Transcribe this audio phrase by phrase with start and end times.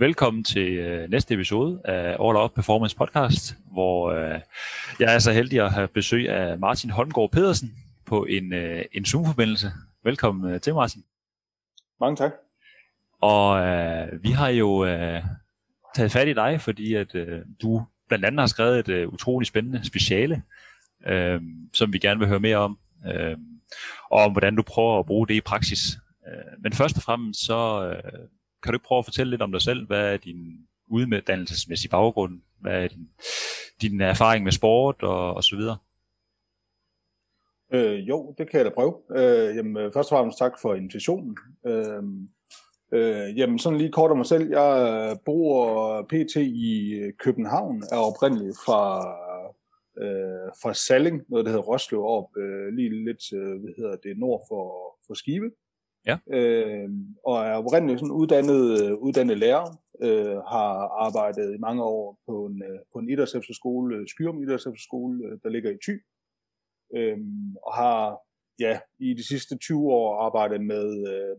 [0.00, 4.40] Velkommen til øh, næste episode af All Out Performance Podcast, hvor øh,
[5.00, 7.74] jeg er så heldig at have besøg af Martin Holmgaard Pedersen
[8.06, 9.72] på en, øh, en Zoom-forbindelse.
[10.04, 11.04] Velkommen øh, til, Martin.
[12.00, 12.32] Mange tak.
[13.20, 15.22] Og øh, vi har jo øh,
[15.94, 19.48] taget fat i dig, fordi at øh, du blandt andet har skrevet et øh, utroligt
[19.48, 20.42] spændende speciale,
[21.06, 21.40] øh,
[21.72, 23.36] som vi gerne vil høre mere om, øh,
[24.10, 25.80] og om hvordan du prøver at bruge det i praksis.
[26.28, 28.20] Øh, men først og fremmest så øh,
[28.62, 29.86] kan du ikke prøve at fortælle lidt om dig selv?
[29.86, 32.40] Hvad er din uddannelsesmæssige baggrund?
[32.60, 33.08] Hvad er din,
[33.82, 35.76] din erfaring med sport og, og så videre?
[37.72, 38.94] Øh, jo, det kan jeg da prøve.
[39.16, 41.36] Øh, jamen, øh, først og fremmest tak for invitationen.
[41.66, 42.02] Øh,
[42.92, 44.50] øh, jamen, sådan lige kort om mig selv.
[44.50, 44.70] Jeg
[45.10, 46.36] øh, bor øh, pt.
[46.36, 48.82] i København, er oprindeligt fra,
[50.02, 54.18] øh, fra Salling, noget der hedder Roslev, op øh, lige lidt, øh, hvad hedder det,
[54.18, 54.64] nord for,
[55.06, 55.50] for Skive.
[56.06, 56.18] Ja.
[56.32, 56.90] Øh,
[57.24, 59.66] og er oprindeligt sådan uddannet, øh, uddannet lærer,
[60.02, 60.70] øh, har
[61.06, 65.70] arbejdet i mange år på en, øh, på en idrætsefterskole, øh, Skyrum Idrætsefterskole, der ligger
[65.70, 65.94] i Thy,
[66.96, 67.18] øh,
[67.66, 68.18] og har
[68.60, 70.86] ja, i de sidste 20 år arbejdet med,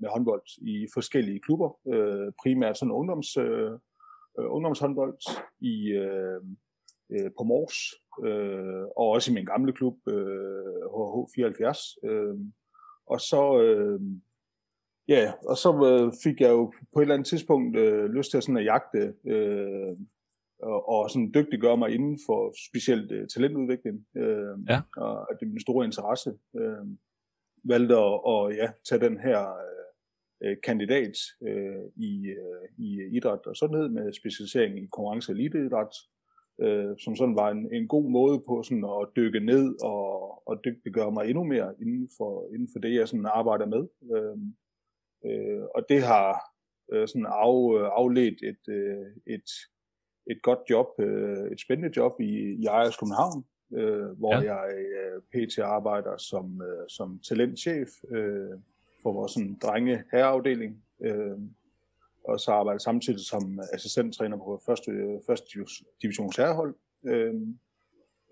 [0.01, 3.71] med håndbold i forskellige klubber, øh, primært sådan ungdoms, øh,
[4.37, 5.17] ungdomshåndbold
[5.59, 6.41] i, øh,
[7.37, 7.77] på Mors,
[8.25, 11.97] øh, og også i min gamle klub, øh, HH74.
[12.09, 12.35] Øh,
[13.05, 13.99] og så, øh,
[15.07, 18.41] Ja, og så øh, fik jeg jo på et eller andet tidspunkt øh, lyst til
[18.41, 19.97] sådan at jagte øh,
[20.63, 24.05] og, og sådan dygtiggøre mig inden for specielt øh, talentudvikling.
[24.17, 24.81] Øh, ja.
[24.97, 26.33] Og det er min store interesse.
[26.55, 26.85] Øh,
[27.63, 29.39] valgte at og, ja, tage den her
[30.43, 35.95] øh, kandidat øh, i, øh, i idræt og sundhed med specialisering i konkurrence- og eliteidræt,
[36.61, 40.59] øh, som sådan var en, en god måde på sådan at dykke ned og, og
[40.65, 43.83] dygtiggøre mig endnu mere inden for, inden for det, jeg sådan arbejder med.
[44.15, 44.37] Øh,
[45.25, 46.51] Øh, og det har
[46.93, 49.49] øh, sådan af, afledt et, øh, et,
[50.27, 54.55] et godt job, øh, et spændende job i, i Ejers København, øh, hvor ja.
[54.55, 55.59] jeg øh, pt.
[55.59, 58.59] arbejder som, øh, som talentchef øh,
[59.03, 60.83] for vores sådan, drenge herreafdeling.
[61.01, 61.37] Øh,
[62.23, 65.59] og så arbejder jeg samtidig som assistenttræner på første, første
[66.01, 66.75] divisions herrehold.
[67.05, 67.33] Øh,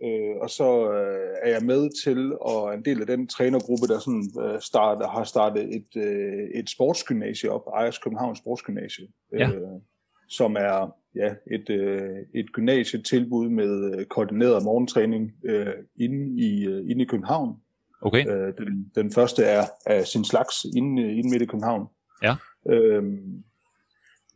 [0.04, 4.00] Øh, og så øh, er jeg med til og en del af den trænergruppe, der
[4.00, 9.50] sådan, øh, start, har startet et, øh, et sportsgymnasie op, Ejers København Sportsgymnasie, ja.
[9.50, 9.82] øh,
[10.30, 16.90] som er ja, et, øh, et gymnasietilbud med øh, koordineret morgentræning øh, inde, i, øh,
[16.90, 17.56] inde i København.
[18.02, 18.28] Okay.
[18.28, 21.88] Øh, den, den første er af sin slags inde, inde midt i København.
[22.24, 22.36] Ja.
[22.70, 23.04] Øh,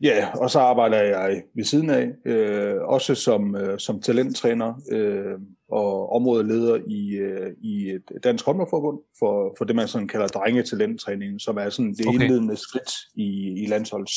[0.02, 5.40] Ja, og så arbejder jeg ved siden af, øh, også som, øh, som talenttræner øh,
[5.72, 11.42] og områdeleder i, øh, i et dansk håndboldforbund for, for det, man sådan kalder drengetalenttræning,
[11.42, 12.20] som er sådan det okay.
[12.20, 14.12] indledende skridt i, i landsholds,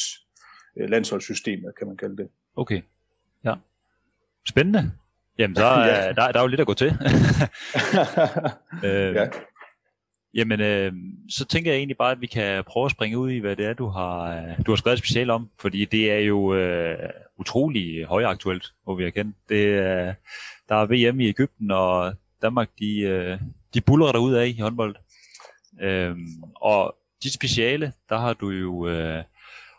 [0.77, 2.29] øh, landsholdssystemet, kan man kalde det.
[2.57, 2.83] Okay,
[3.45, 3.55] ja.
[4.49, 4.93] Spændende.
[5.39, 6.13] Jamen, der, ja.
[6.13, 6.87] der, der er jo lidt at gå til.
[8.85, 9.27] øh, ja.
[10.37, 10.93] Jamen, øh,
[11.29, 13.67] så tænker jeg egentlig bare, at vi kan prøve at springe ud i, hvad det
[13.67, 15.51] er, du har, øh, du har skrevet specielt om.
[15.61, 17.09] Fordi det er jo øh,
[17.39, 19.33] utrolig højaktuelt, må vi erkende.
[19.49, 20.15] Det, øh,
[20.69, 23.39] der er VM i Ægypten, og Danmark, de, øh,
[23.75, 24.97] de buller der ud af i håndbold.
[25.81, 26.17] Øh,
[26.57, 29.23] og dit speciale, der har du jo øh,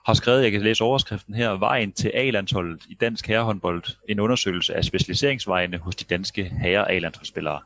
[0.05, 3.83] har skrevet, jeg kan læse overskriften her, Vejen til A-landsholdet i dansk herrehåndbold.
[4.09, 7.61] En undersøgelse af specialiseringsvejene hos de danske herre A-landsholdsspillere.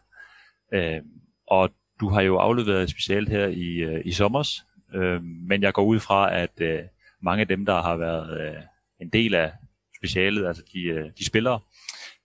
[0.73, 1.01] Øh,
[1.47, 1.69] og
[2.01, 5.99] du har jo afleveret specielt her i, øh, i sommers, øh, men jeg går ud
[5.99, 6.79] fra, at øh,
[7.21, 8.61] mange af dem, der har været øh,
[9.01, 9.51] en del af
[9.97, 11.59] specialet, altså de, øh, de spillere,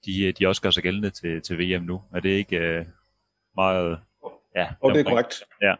[0.06, 2.02] de, øh, de også gør sig gældende til, til VM nu.
[2.14, 2.84] Er det ikke øh,
[3.56, 3.98] meget...
[4.56, 5.42] Ja, og det er korrekt.
[5.62, 5.74] Ja.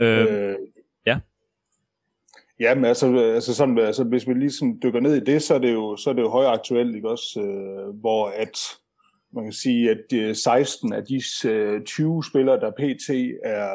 [0.00, 0.06] ja.
[0.06, 0.56] Øh, øh,
[1.06, 1.18] ja.
[2.60, 5.54] Ja, men altså, altså, sådan, altså hvis vi lige sådan dykker ned i det, så
[5.54, 7.40] er det jo, så er det jo højaktuelt, ikke også?
[7.40, 8.58] Øh, hvor at
[9.32, 11.20] man kan sige, at 16 af de
[11.84, 13.10] 20 spillere, der pt.
[13.44, 13.68] er,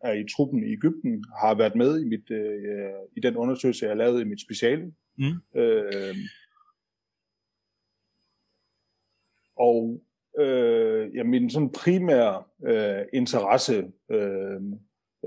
[0.00, 3.90] er i truppen i Ægypten, har været med i, mit, øh, i den undersøgelse, jeg
[3.90, 4.92] har lavet i mit speciale.
[5.18, 5.60] Mm.
[5.60, 6.14] Øh,
[9.56, 10.00] og
[10.38, 14.60] øh, ja, min sådan primære øh, interesse øh,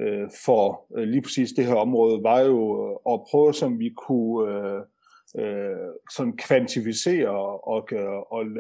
[0.02, 4.56] øh, for øh, lige præcis det her område var jo at prøve, som vi kunne
[4.56, 4.82] øh,
[5.40, 7.90] øh, sådan kvantificere og, og,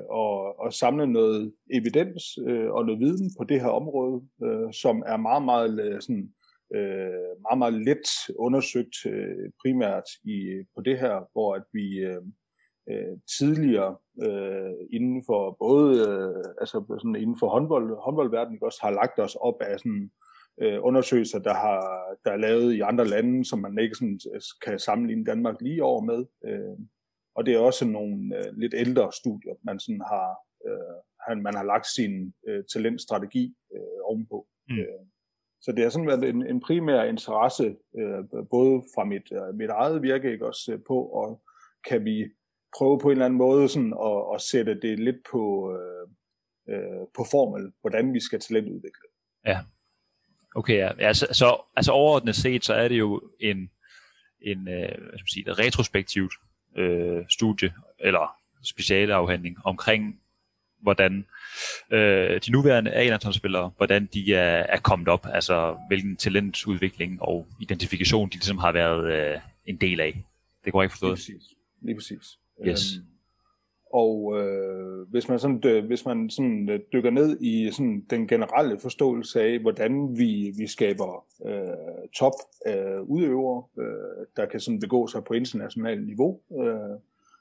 [0.10, 5.04] og, og samle noget evidens øh, og noget viden på det her område, øh, som
[5.06, 6.34] er meget, meget, øh, sådan,
[6.76, 8.08] øh, meget, meget let
[8.38, 12.22] undersøgt øh, primært i, på det her, hvor at vi øh,
[12.90, 18.92] øh, tidligere øh, inden for både øh, altså sådan inden for håndbold, håndboldverdenen også har
[18.92, 20.10] lagt os op af sådan øh,
[20.62, 21.80] undersøgelser, der, har,
[22.26, 24.20] der er lavet i andre lande, som man ikke sådan,
[24.66, 26.26] kan sammenligne Danmark lige over med.
[26.46, 26.78] Øh,
[27.36, 31.64] og det er også nogle øh, lidt ældre studier, man sådan har, øh, man har
[31.64, 34.48] lagt sin øh, talentstrategi øh, ovenpå.
[34.70, 34.80] Mm.
[34.80, 35.06] Øh,
[35.62, 39.70] så det har sådan været en, en primær interesse, øh, både fra mit, øh, mit
[39.70, 41.42] eget virke, ikke også øh, på, og
[41.90, 42.30] kan vi
[42.78, 45.44] prøve på en eller anden måde sådan at, at sætte det lidt på,
[45.76, 46.08] øh,
[46.70, 49.08] øh, på formel, hvordan vi skal talentudvikle.
[49.46, 49.60] Ja,
[50.56, 50.92] okay, ja.
[51.00, 53.70] Altså, så, altså overordnet set, så er det jo en,
[54.42, 56.34] en øh, hvad skal man sige, et retrospektivt
[56.78, 60.20] øh, studie, eller specialafhandling omkring,
[60.82, 61.26] hvordan
[61.92, 68.30] øh, de nuværende A-landsholdsspillere, hvordan de er, er kommet op, altså hvilken talentudvikling og identifikation
[68.30, 70.24] de ligesom har været øh, en del af.
[70.66, 71.20] Det går ikke forstået.
[71.28, 71.44] Lige præcis.
[71.82, 72.38] Lige præcis.
[72.68, 72.96] Yes.
[72.98, 73.06] Øhm,
[73.94, 78.28] og øh, hvis man sådan øh, hvis man sådan øh, dykker ned i sådan den
[78.28, 82.34] generelle forståelse af hvordan vi vi skaber øh, top
[82.68, 87.00] øh, udøvere øh, der kan sådan begå sig på internationalt niveau øh,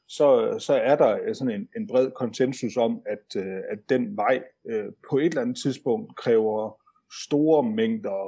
[0.09, 4.17] så så er der øh, sådan en en bred konsensus om at øh, at den
[4.17, 6.81] vej øh, på et eller andet tidspunkt kræver
[7.27, 8.19] store mængder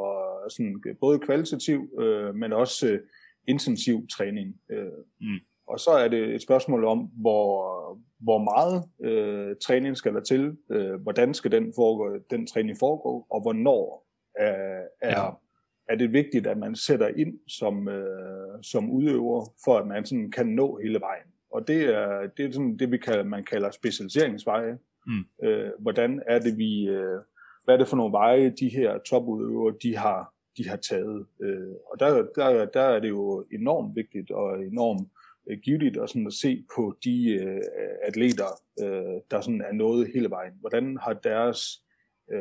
[0.49, 3.01] sådan både kvalitativ øh, men også øh,
[3.47, 4.57] intensiv træning.
[4.71, 4.87] Øh,
[5.21, 5.39] mm.
[5.67, 7.65] Og så er det et spørgsmål om, hvor,
[8.19, 13.27] hvor meget øh, træning skal der til, øh, hvordan skal den, foregå, den træning foregå,
[13.31, 14.07] og hvornår
[14.39, 15.31] er, er, ja.
[15.89, 20.31] er det vigtigt, at man sætter ind som, øh, som udøver, for at man sådan
[20.31, 21.29] kan nå hele vejen.
[21.51, 24.79] Og det er, det er sådan det, vi kalder, man kalder specialiseringsveje.
[25.07, 25.47] Mm.
[25.49, 26.89] Øh, hvordan er det, vi...
[26.89, 27.21] Øh,
[27.65, 31.27] hvad er det for nogle veje, de her topudøvere, de har, de har taget.
[31.43, 35.09] Øh, og der, der, der er det jo enormt vigtigt og enormt
[35.51, 37.61] øh, givetigt at, sådan at se på de øh,
[38.03, 40.53] atleter, øh, der sådan er nået hele vejen.
[40.61, 41.83] Hvordan har deres
[42.33, 42.39] øh,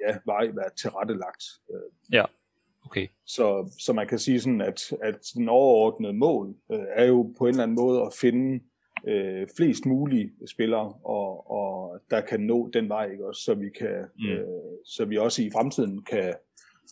[0.00, 1.44] ja, vej været tilrettelagt?
[1.70, 2.14] Øh.
[2.14, 2.24] Ja,
[2.86, 3.06] okay.
[3.26, 7.44] Så, så man kan sige sådan, at, at den overordnede mål øh, er jo på
[7.44, 8.64] en eller anden måde at finde
[9.06, 13.70] øh, flest mulige spillere, og, og der kan nå den vej, ikke også, så vi
[13.70, 14.28] kan, mm.
[14.28, 14.46] øh,
[14.86, 16.34] så vi også i fremtiden kan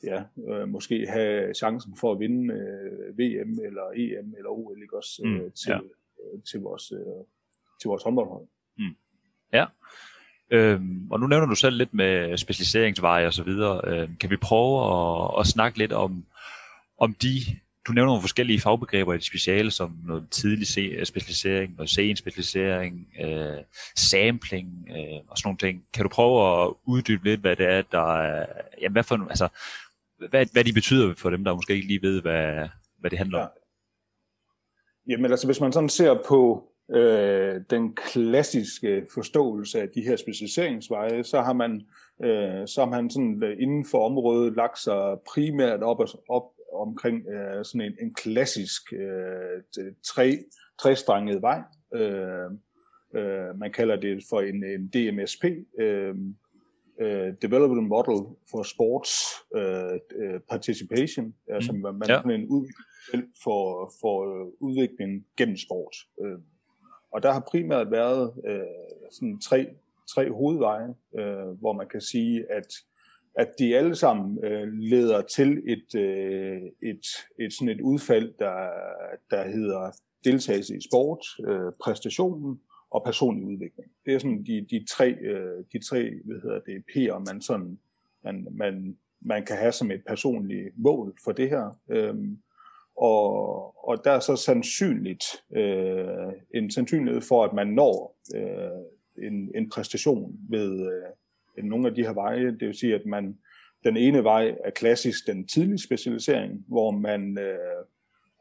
[0.04, 4.96] ja, øh, måske have chancen for at vinde øh, VM eller EM eller OL ikke
[4.96, 5.78] også mm, øh, til, ja.
[5.78, 7.24] øh, til vores øh,
[7.80, 8.46] til vores håndboldhold.
[8.78, 8.96] Mm.
[9.52, 9.66] Ja.
[10.50, 13.80] Øhm, og nu nævner du selv lidt med specialiseringsveje og så videre.
[13.84, 16.24] Øhm, kan vi prøve at, at snakke lidt om,
[16.98, 17.40] om de,
[17.90, 22.16] du nævner nogle forskellige fagbegreber i det speciale, som noget tidlig øh, specialisering, noget sen
[22.16, 23.58] specialisering, øh,
[23.96, 25.84] sampling øh, og sådan nogle ting.
[25.94, 28.46] Kan du prøve at uddybe lidt, hvad det er, der er,
[28.80, 29.48] jamen hvad for, altså,
[30.30, 33.38] hvad, hvad de betyder for dem, der måske ikke lige ved, hvad, hvad det handler
[33.38, 33.48] om?
[35.08, 35.12] Ja.
[35.12, 36.64] Jamen altså, hvis man sådan ser på
[36.94, 41.82] øh, den klassiske forståelse af de her specialiseringsveje, så har man,
[42.24, 47.28] øh, så har man sådan, øh, inden for området lagt sig primært op, op omkring
[47.28, 49.62] øh, sådan en, en klassisk øh,
[50.06, 50.44] tre,
[50.78, 51.62] trestrenget vej.
[51.94, 52.50] Øh,
[53.14, 55.44] øh, man kalder det for en, en DMSP,
[55.80, 56.14] øh,
[57.00, 59.12] uh, development model for sports
[59.54, 61.54] uh, uh, participation, mm.
[61.54, 62.14] altså man ja.
[62.14, 65.96] er en udvikling for, for uh, udvikling gennem sport.
[66.16, 66.38] Uh,
[67.12, 69.68] og der har primært været uh, sådan tre,
[70.14, 72.66] tre hovedveje, uh, hvor man kan sige, at
[73.34, 77.06] at de alle sammen øh, leder til et, øh, et,
[77.38, 78.70] et, sådan et udfald, der,
[79.30, 79.90] der hedder
[80.24, 82.60] deltagelse i sport, øh, præstationen
[82.90, 83.90] og personlig udvikling.
[84.06, 87.78] Det er sådan de, de tre, øh, de tre hvad hedder det, P'er, man, sådan,
[88.24, 91.78] man, man, man kan have som et personligt mål for det her.
[91.90, 92.38] Øhm,
[92.96, 95.24] og, og der er så sandsynligt
[95.56, 101.08] øh, en sandsynlighed for, at man når øh, en, en præstation ved øh,
[101.64, 102.46] nogle af de her veje.
[102.46, 103.38] Det vil sige, at man
[103.84, 107.84] den ene vej er klassisk den tidlige specialisering, hvor man øh,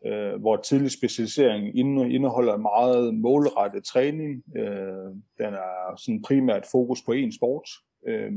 [0.06, 1.78] øh, hvor tidlig specialisering
[2.14, 4.44] indeholder meget målrettet træning.
[4.58, 7.70] Øh, den er sådan primært fokus på en sport.
[8.08, 8.32] Øh,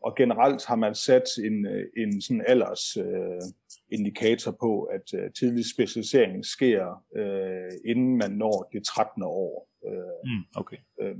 [0.00, 3.40] og generelt har man sat en, en sådan alders øh,
[3.92, 9.22] indikator på, at øh, tidlig specialisering sker, øh, inden man når det 13.
[9.22, 9.68] år.
[9.86, 10.76] Øh, mm, okay.
[11.00, 11.16] øh,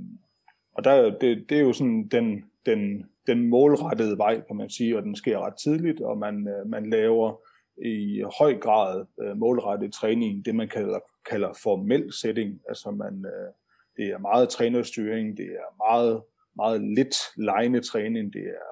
[0.73, 4.97] og der, det, det er jo sådan den, den, den målrettede vej, kan man sige,
[4.97, 7.41] og den sker ret tidligt, og man, øh, man laver
[7.85, 13.51] i høj grad øh, målrettet træning, det man kalder, kalder formel setting, altså man, øh,
[13.97, 16.21] det er meget trænerstyring, det er meget,
[16.55, 18.67] meget lidt lejende træning, det er,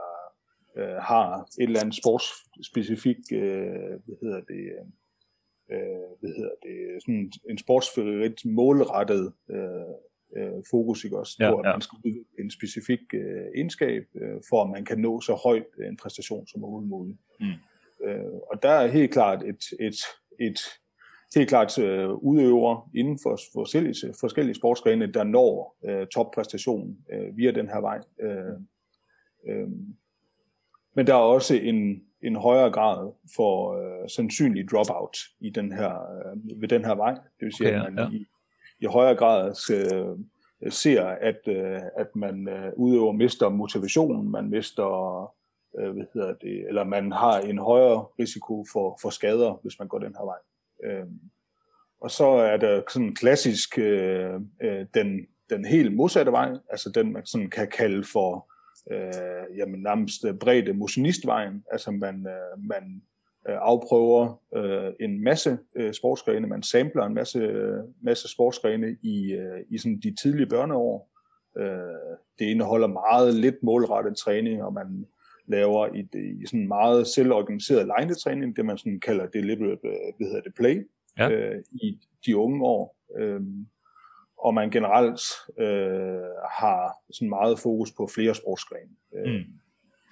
[0.77, 4.85] øh, har et eller andet sportsspecifik, øh, hvad hedder det, øh,
[5.71, 9.95] øh hvad hedder det, sådan en sportsfavorit målrettet øh,
[10.35, 11.71] øh, fokus, ikke også, ja, på at ja.
[11.71, 15.65] man skal udvikle en specifik øh, egenskab, øh, for at man kan nå så højt
[15.89, 17.17] en præstation som overhovedet muligt.
[17.39, 18.07] Mm.
[18.07, 19.95] Øh, og der er helt klart et, et,
[20.39, 20.59] et
[21.35, 27.51] helt klart øh, udøver inden for forskellige, forskellige sportsgrene, der når øh, toppræstationen øh, via
[27.51, 27.99] den her vej.
[28.19, 28.55] Øh,
[29.47, 29.67] øh,
[30.95, 35.91] men der er også en, en højere grad for øh, sandsynlig dropout i den her,
[35.91, 37.13] øh, ved den her vej.
[37.13, 38.17] Det vil sige, okay, at man ja.
[38.17, 38.25] i,
[38.79, 45.22] i højere grad øh, ser, at, øh, at man øh, udøver mister motivationen, man mister,
[45.79, 49.88] øh, hvad hedder det, eller man har en højere risiko for, for skader, hvis man
[49.88, 50.38] går den her vej.
[50.84, 51.08] Øh,
[52.01, 57.13] og så er der sådan klassisk øh, øh, den, den helt modsatte vej, altså den
[57.13, 58.51] man sådan kan kalde for
[58.91, 63.01] øh, jamen, nærmest bredde motionistvejen, altså man, øh, man
[63.49, 69.33] øh, afprøver øh, en masse øh, sportsgrene, man samler en masse, øh, masse sportsgrene i,
[69.33, 71.09] øh, i sådan de tidlige børneår.
[71.57, 75.05] Øh, det indeholder meget lidt målrettet træning, og man
[75.47, 76.07] laver i,
[76.41, 80.87] i sådan meget selvorganiseret line-træning, det man sådan kalder deliberate øh, hvad hedder det, play,
[81.17, 81.29] ja.
[81.29, 82.97] øh, i de unge år.
[83.17, 83.41] Øh,
[84.37, 85.21] og man generelt
[85.59, 88.89] øh, har sådan meget fokus på flere sprogskræn.
[89.15, 89.43] Øh, mm.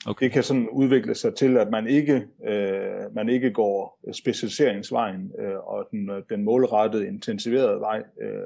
[0.05, 0.23] Okay.
[0.25, 5.57] Det kan sådan udvikle sig til, at man ikke, øh, man ikke går specialiseringsvejen øh,
[5.57, 8.43] og den, øh, den målrettede, intensiverede vej, øh,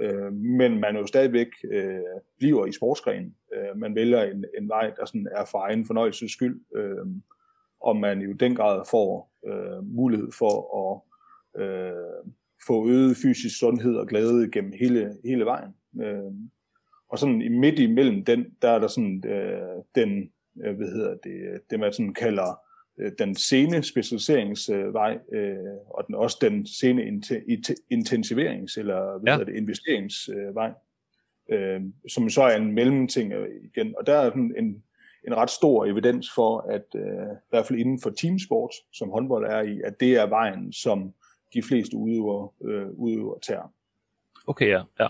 [0.00, 2.00] øh, men man jo stadigvæk øh,
[2.38, 3.34] bliver i sportsgrenen.
[3.54, 7.06] Øh, man vælger en, en vej, der sådan er for egen fornøjelses skyld, øh,
[7.80, 11.00] og man jo den grad får øh, mulighed for at
[11.62, 11.92] øh,
[12.66, 15.74] få øget fysisk sundhed og glæde gennem hele, hele vejen.
[16.02, 16.32] Øh,
[17.08, 20.30] og sådan midt imellem den, der er der sådan øh, den,
[20.64, 22.60] øh, hvad hedder det, det man sådan kalder
[23.00, 27.02] øh, den sene specialiseringsvej, øh, og den, også den sene
[27.92, 29.38] intensiverings- eller hvad ja.
[29.38, 30.72] hedder det, investeringsvej,
[31.50, 33.32] øh, som så er en mellemting
[33.64, 33.94] igen.
[33.98, 34.82] Og der er sådan en,
[35.26, 39.46] en ret stor evidens for, at øh, i hvert fald inden for teamsport, som håndbold
[39.46, 41.14] er i, at det er vejen, som
[41.54, 43.72] de fleste udøvere, øh, udøvere tager.
[44.46, 44.82] Okay, ja.
[45.00, 45.06] ja.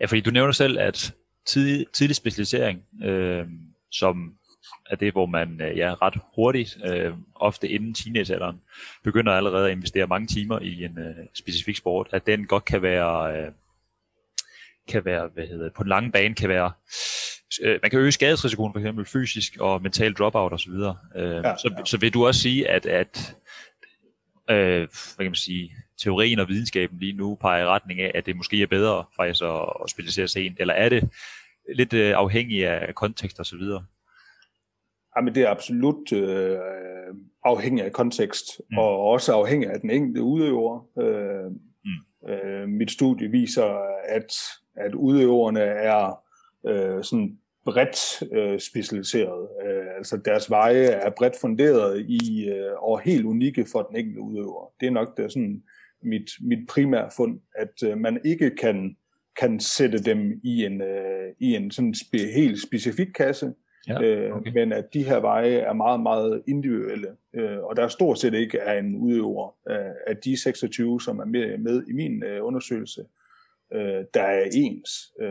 [0.00, 1.14] Ja, fordi du nævner selv, at
[1.46, 3.46] tidlig, tidlig specialisering, øh,
[3.90, 4.36] som
[4.90, 8.60] er det, hvor man øh, ja, ret hurtigt, øh, ofte inden teenagealderen,
[9.04, 12.82] begynder allerede at investere mange timer i en øh, specifik sport, at den godt kan
[12.82, 13.52] være, øh,
[14.88, 16.72] kan være hvad hedder, på den lange bane kan være,
[17.62, 20.72] øh, man kan øge skadesrisikoen for eksempel fysisk og mental dropout osv.
[20.72, 20.84] Øh,
[21.16, 21.84] ja, så, ja.
[21.84, 23.36] så vil du også sige, at, at
[24.50, 28.26] øh, hvad kan man sige, teorien og videnskaben lige nu peger i retning af, at
[28.26, 31.10] det måske er bedre faktisk at, at specialisere sig en, eller er det
[31.74, 33.84] lidt øh, afhængigt af kontekst og så videre?
[35.16, 36.58] Jamen, det er absolut øh,
[37.44, 38.78] afhængigt af kontekst, mm.
[38.78, 40.86] og også afhængigt af den enkelte udøver.
[41.00, 41.50] Øh,
[41.84, 42.30] mm.
[42.30, 44.32] øh, mit studie viser, at,
[44.76, 46.22] at udøverne er
[46.66, 49.48] øh, sådan bredt øh, specialiseret.
[49.66, 54.20] Øh, altså deres veje er bredt funderet i øh, og helt unikke for den enkelte
[54.20, 54.72] udøver.
[54.80, 55.62] Det er nok det, sådan
[56.02, 58.96] mit, mit primære fund, at øh, man ikke kan,
[59.40, 63.52] kan sætte dem i en, øh, i en sådan spe, helt specifik kasse,
[63.88, 64.48] ja, øh, okay.
[64.48, 67.08] øh, men at de her veje er meget, meget individuelle.
[67.34, 71.18] Øh, og der er stort set ikke er en udøver øh, af de 26, som
[71.18, 73.04] er med, med i min øh, undersøgelse,
[73.72, 75.12] øh, der er ens.
[75.20, 75.28] Øh,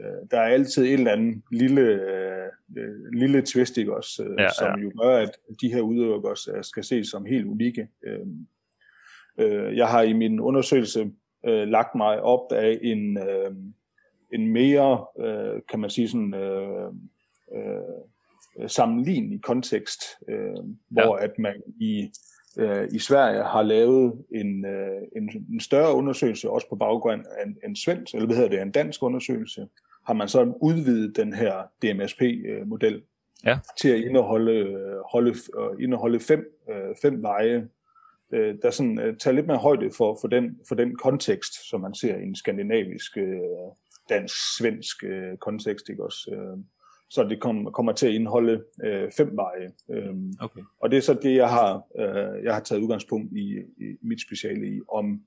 [0.00, 4.48] øh, der er altid et eller andet lille, øh, lille twist, ikke også, øh, ja,
[4.58, 4.82] som ja.
[4.82, 5.30] jo gør, at
[5.60, 7.88] de her udøvere også skal ses som helt unikke.
[8.02, 8.26] Øh,
[9.38, 11.10] øh, jeg har i min undersøgelse
[11.46, 13.50] øh, lagt mig op af en, øh,
[14.32, 16.92] en mere, øh, kan man sige sådan, øh,
[17.54, 21.24] øh, sammenlignelig kontekst, øh, hvor ja.
[21.24, 22.10] at man i
[22.58, 27.46] øh, i Sverige har lavet en, øh, en, en større undersøgelse, også på baggrund af
[27.46, 29.68] en, en svensk, eller hvad hedder det, en dansk undersøgelse,
[30.06, 33.02] har man så udvidet den her DMSP-model
[33.44, 33.58] ja.
[33.78, 34.78] til at indeholde,
[35.12, 37.68] holde, øh, indeholde fem, øh, fem veje,
[38.32, 41.94] øh, der sådan tager lidt mere højde for, for, den, for den kontekst, som man
[41.94, 43.18] ser i en skandinavisk,
[44.08, 45.04] dansk-svensk
[45.40, 45.88] kontekst.
[45.88, 46.30] Ikke også?
[47.14, 48.64] Så det kom, kommer til at indeholde
[49.16, 49.72] fem veje.
[50.40, 50.60] Okay.
[50.80, 51.82] Og det er så det, jeg har,
[52.44, 55.20] jeg har taget udgangspunkt i, i mit speciale i, om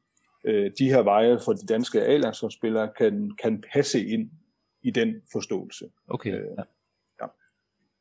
[0.80, 4.30] de her veje for de danske A-landsholdsspillere kan, kan passe ind
[4.86, 5.86] i den forståelse.
[6.08, 6.64] Okay, øh, ja.
[7.22, 7.28] ja.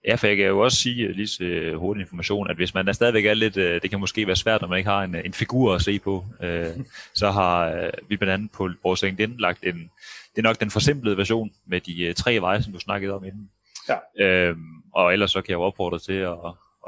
[0.05, 2.89] Ja, for jeg kan jo også sige lige så øh, hurtig information, at hvis man
[2.89, 5.15] er stadigvæk er lidt, øh, det kan måske være svært, når man ikke har en,
[5.15, 6.67] en figur at se på, øh,
[7.21, 9.91] så har vi blandt andet på vores LinkedIn lagt en,
[10.37, 13.51] det er nok den forsimplede version med de tre veje, som du snakkede om inden.
[13.89, 14.25] Ja.
[14.25, 16.37] Øhm, og ellers så kan jeg jo opfordre til at,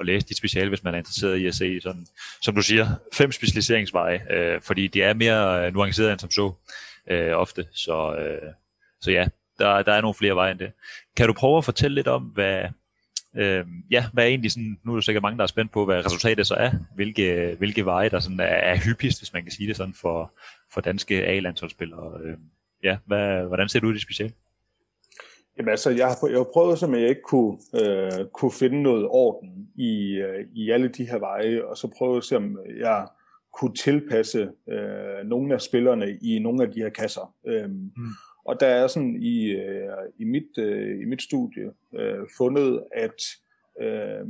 [0.00, 2.06] at læse dit speciale, hvis man er interesseret i at se sådan,
[2.42, 6.52] som du siger, fem specialiseringsveje, øh, fordi de er mere øh, nuancerede end som så.
[7.10, 7.66] øh, ofte.
[7.72, 8.52] Så, øh,
[9.00, 9.26] så ja,
[9.58, 10.72] der, der er nogle flere veje end det.
[11.16, 12.62] Kan du prøve at fortælle lidt om, hvad,
[13.36, 15.84] øh, ja, hvad er egentlig sådan, nu er der sikkert mange, der er spændt på,
[15.84, 19.52] hvad resultatet så er, hvilke, hvilke veje, der sådan er, er hyppigst, hvis man kan
[19.52, 20.32] sige det sådan, for,
[20.72, 22.20] for danske A-landsholdsspillere.
[22.24, 22.36] Øh,
[22.82, 24.32] ja, hvad, hvordan ser det ud i det speciale?
[25.58, 29.06] Jamen altså, jeg har, jeg har prøvet, som jeg ikke kunne, øh, kunne finde noget
[29.08, 33.06] orden i, øh, i alle de her veje, og så prøve at se, om jeg
[33.52, 37.34] kunne tilpasse øh, nogle af spillerne i nogle af de her kasser.
[37.46, 37.86] Øh, mm.
[38.44, 43.22] Og der er sådan i, øh, i, mit, øh, i mit studie øh, fundet, at,
[43.80, 44.26] øh,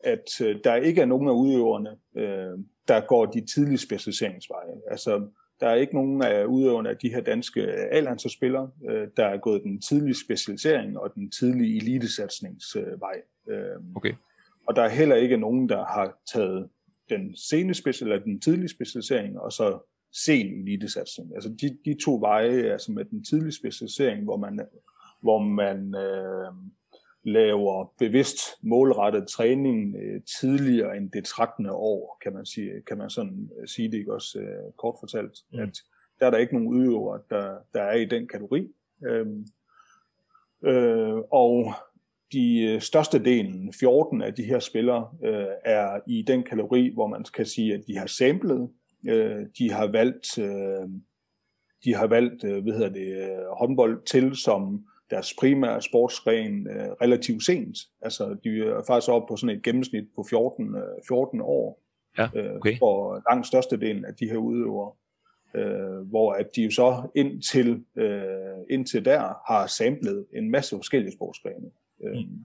[0.00, 4.74] at øh, der ikke er nogen af udøverne, øh, der går de tidlige specialiseringsveje.
[4.90, 5.28] Altså,
[5.60, 9.62] der er ikke nogen af udøverne af de her danske A-landsspillere, øh, der er gået
[9.62, 13.22] den tidlige specialisering og den tidlige elitesatsningsvej.
[13.48, 14.14] Øh, okay.
[14.68, 16.68] Og der er heller ikke nogen, der har taget
[17.10, 19.78] den sene special, eller den tidlige specialisering, og så
[20.12, 21.34] sen elitesatsning.
[21.34, 24.60] Altså de, de to veje, altså med den tidlige specialisering, hvor man,
[25.20, 26.52] hvor man øh,
[27.22, 31.66] laver bevidst målrettet træning øh, tidligere end det 13.
[31.70, 35.38] år, kan man sige, kan man sådan øh, sige det ikke også øh, kort fortalt,
[35.52, 35.58] mm.
[35.58, 35.78] at
[36.20, 38.68] der er der ikke nogen udøvere, der, der er i den kategori.
[39.06, 39.26] Øh,
[40.64, 41.72] øh, og
[42.32, 47.24] de største delen, 14 af de her spillere, øh, er i den kategori, hvor man
[47.34, 48.70] kan sige, at de har samlet,
[49.08, 50.88] øh, de har valgt, øh,
[51.84, 57.44] de har valgt, øh, hvad hedder det, håndbold til som deres primære sportsgren øh, relativt
[57.44, 57.78] sent.
[58.00, 61.82] Altså, de er faktisk oppe på sådan et gennemsnit på 14, øh, 14 år.
[62.18, 62.72] Ja, okay.
[62.72, 64.92] øh, for langt størstedelen af de her udøvere.
[65.54, 71.12] Øh, hvor at de jo så indtil, øh, indtil der har samlet en masse forskellige
[71.12, 71.70] sportsgrene.
[72.04, 72.44] Øh, mm.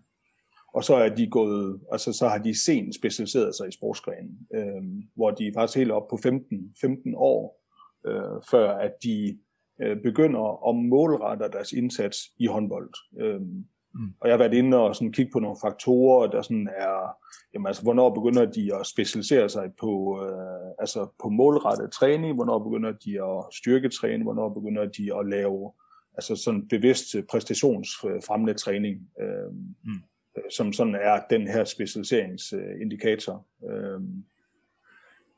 [0.73, 4.83] Og så er de gået, altså så har de sent specialiseret sig i sportsgrenen, øh,
[5.15, 7.61] hvor de er faktisk helt op på 15, 15 år,
[8.07, 9.37] øh, før at de
[9.83, 12.93] øh, begynder at målrette deres indsats i håndbold.
[13.21, 14.13] Øh, mm.
[14.19, 17.15] Og jeg har været inde og sådan kigge på nogle faktorer, der sådan er,
[17.53, 22.59] jamen altså, hvornår begynder de at specialisere sig på, øh, altså på målrettet træning, hvornår
[22.59, 25.71] begynder de at styrketræne, hvornår begynder de at lave
[26.15, 29.09] altså sådan bevidst præstationsfremmende træning.
[29.21, 29.53] Øh,
[29.83, 30.03] mm
[30.49, 33.45] som sådan er den her specialiseringsindikator.
[33.69, 34.01] Øh,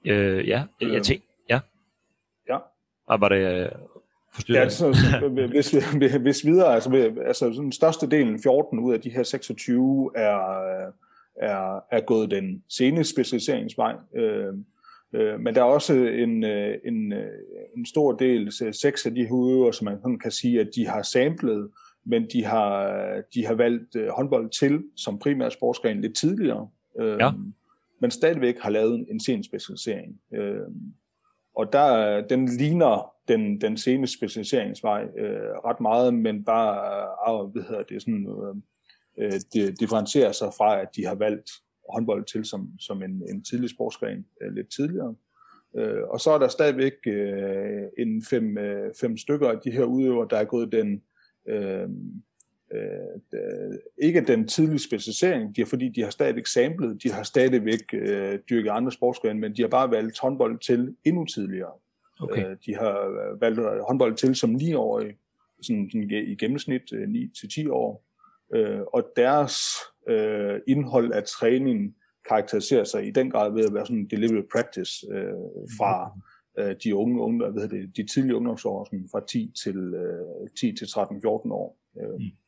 [0.06, 1.60] øh, ja, jeg øh, tænker, ja.
[2.50, 2.58] Ja.
[3.06, 3.74] Og var det
[4.36, 4.60] forstyrret?
[4.60, 5.72] Ja, så, så, hvis,
[6.22, 10.40] hvis videre, altså, altså sådan største delen, 14 ud af de her 26, er,
[11.36, 13.96] er, er gået den sene specialiseringsvej.
[14.16, 14.54] Øh,
[15.14, 17.14] øh, men der er også en, en,
[17.78, 21.70] en stor del, seks af de her som man kan sige, at de har samlet
[22.06, 22.88] men de har,
[23.34, 26.70] de har valgt øh, håndbold til som primær sportsgren lidt tidligere,
[27.00, 27.32] øh, ja.
[28.00, 30.20] men stadigvæk har lavet en sen specialisering.
[30.34, 30.68] Øh,
[31.56, 37.64] og der, den ligner den, den seneste specialiseringsvej øh, ret meget, men bare øh, hvad
[37.64, 38.56] hedder det, sådan, øh,
[39.18, 41.50] øh det differentierer sig fra, at de har valgt
[41.94, 45.16] håndbold til som, som en, en tidlig sportsgren øh, lidt tidligere.
[45.78, 49.84] Øh, og så er der stadigvæk øh, en fem, øh, fem stykker af de her
[49.84, 51.02] udøvere, der er gået den
[51.48, 51.90] øh,
[53.34, 57.94] øh, ikke den tidlige specialisering, de har, fordi de har stadigvæk samlet, de har stadigvæk
[57.94, 61.72] øh, dyrket andre sportsgrene, men de har bare valgt håndbold til endnu tidligere.
[62.20, 62.50] Okay.
[62.50, 65.18] Øh, de har valgt håndbold til som 9-årige,
[65.62, 68.06] sådan, sådan i gennemsnit øh, 9-10 år,
[68.56, 69.56] øh, og deres
[70.10, 71.96] øh, indhold af træning
[72.28, 75.34] karakteriserer sig i den grad ved at være sådan deliberate practice øh,
[75.78, 76.20] fra
[76.60, 80.76] øh, de unge, unge hvad det, de tidlige ungdomsår, sådan fra 10 til, øh, 10
[80.76, 81.78] til 13-14 år.
[82.02, 82.45] Øh, mm.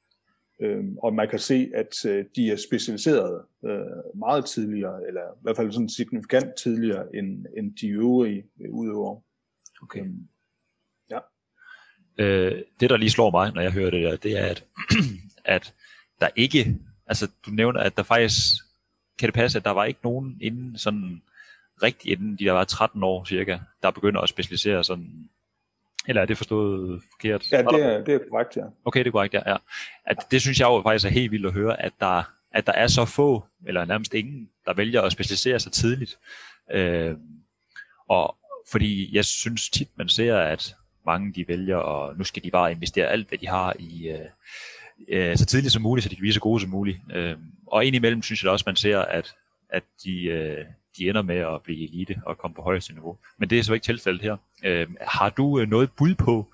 [0.62, 5.40] Øh, og man kan se, at øh, de er specialiseret øh, meget tidligere, eller i
[5.42, 9.22] hvert fald sådan signifikant tidligere end, end de øvrige øh, udøvere.
[9.82, 10.02] Okay.
[10.02, 10.12] Øh,
[11.10, 11.20] ja.
[12.20, 14.66] Øh, det, der lige slår mig, når jeg hører det der, det er, at,
[15.56, 15.74] at
[16.20, 18.38] der ikke, altså du nævner, at der faktisk,
[19.20, 21.22] kan det passe, at der var ikke nogen inden sådan
[21.84, 25.30] rigtig inden de der var 13 år cirka, der begynder at specialisere sådan,
[26.08, 27.52] eller er det forstået forkert?
[27.52, 28.64] Ja, det er, det er korrekt, ja.
[28.86, 29.50] Okay, det er korrekt, ja.
[29.52, 29.58] ja.
[30.06, 32.74] At det synes jeg jo faktisk er helt vildt at høre, at der, at der
[32.74, 36.18] er så få, eller nærmest ingen, der vælger at specialisere sig tidligt.
[36.72, 37.16] Øh,
[38.10, 38.36] og
[38.72, 42.72] fordi jeg synes tit, man ser, at mange de vælger, og nu skal de bare
[42.72, 44.20] investere alt, hvad de har i, øh,
[45.10, 46.98] øh, så tidligt som muligt, så de kan blive så gode som muligt.
[47.14, 47.36] Øh,
[47.68, 49.36] og indimellem synes jeg også, man ser, at,
[49.70, 50.66] at de, øh,
[50.98, 53.18] de ender med at blive elite og komme på højeste niveau.
[53.38, 54.38] Men det er så ikke tilfældet her.
[54.66, 56.46] Øh, har du øh, noget bud på,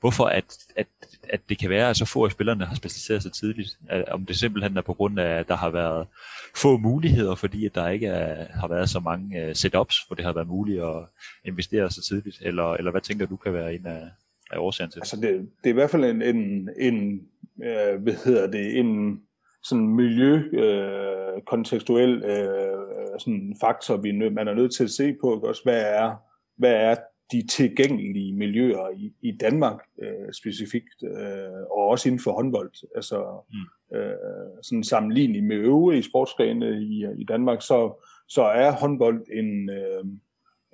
[0.00, 0.86] hvorfor at, at,
[1.28, 3.78] at det kan være, at så få af spillerne har specialiseret sig tidligt?
[4.10, 6.06] Om det simpelthen er på grund af, at der har været
[6.56, 10.24] få muligheder, fordi at der ikke er, har været så mange uh, setups, hvor det
[10.24, 11.04] har været muligt at
[11.44, 12.38] investere så tidligt?
[12.42, 14.08] Eller, eller hvad tænker du kan være en af,
[14.50, 17.20] af årsagen til Altså det, det er i hvert fald en, en, en
[17.64, 19.20] øh, hvad hedder det, en
[19.68, 25.40] sådan miljø øh, kontekstuel øh, sådan faktor, vi man er nødt til at se på,
[25.40, 26.16] også hvad er,
[26.56, 26.94] hvad er
[27.32, 32.72] de tilgængelige miljøer i, i Danmark øh, specifikt, øh, og også inden for håndbold.
[32.96, 33.96] Altså mm.
[33.96, 40.04] øh, sådan sammenlignet med øvrige sportsgrene i, i Danmark, så, så er håndbold en, øh,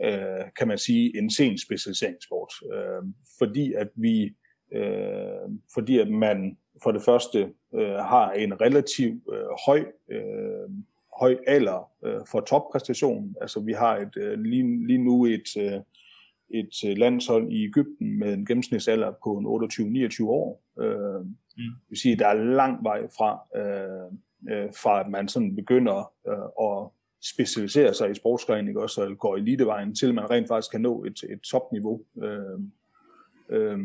[0.02, 2.52] øh, kan man sige, en sen specialiseringssport.
[2.74, 4.34] Øh, fordi at vi,
[4.72, 10.70] øh, fordi at man for det første øh, har en relativ øh, høj øh,
[11.20, 13.34] høj alder øh, for toppræstation.
[13.40, 15.80] Altså vi har et øh, lige, lige nu et øh,
[16.50, 19.46] et øh, landshold i Ægypten med en gennemsnitsalder på en
[20.10, 20.62] 28-29 år.
[20.80, 21.34] Øh, mm.
[21.56, 24.12] Det vil sige, at der er lang vej fra, øh,
[24.52, 26.88] øh, fra at man sådan begynder øh, at
[27.22, 31.04] specialisere sig i sportsgren, ikke også, og går elitevejen, til man rent faktisk kan nå
[31.04, 32.00] et, et topniveau.
[32.22, 32.60] Øh,
[33.48, 33.78] øh,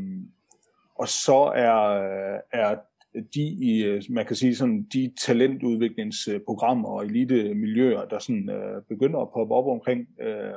[1.00, 2.02] og så er,
[2.52, 2.76] er
[3.34, 9.20] de, i, man kan sige sådan, de talentudviklingsprogrammer og elite miljøer, der sådan, øh, begynder
[9.20, 10.54] at poppe op omkring, øh,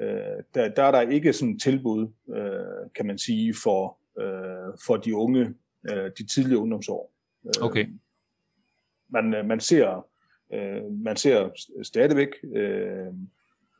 [0.00, 4.96] øh, der, der er der ikke sådan tilbud, øh, kan man sige, for, øh, for
[4.96, 5.54] de unge,
[5.90, 7.12] øh, de tidlige ungdomsår.
[7.46, 7.86] Øh, okay.
[9.08, 10.06] Man, øh, man ser
[10.52, 11.48] øh, man ser
[11.82, 13.06] stadigvæk, øh,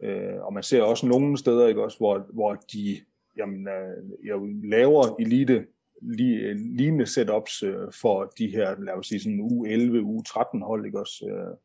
[0.03, 3.01] øh, og man ser også nogle steder, ikke også, hvor, hvor de
[3.37, 5.67] jamen, øh, laver elite
[6.01, 10.23] li, øh, lignende setups øh, for de her, lad os sige, sådan u 11, u
[10.23, 11.27] 13 hold, ikke også?
[11.31, 11.57] Øh,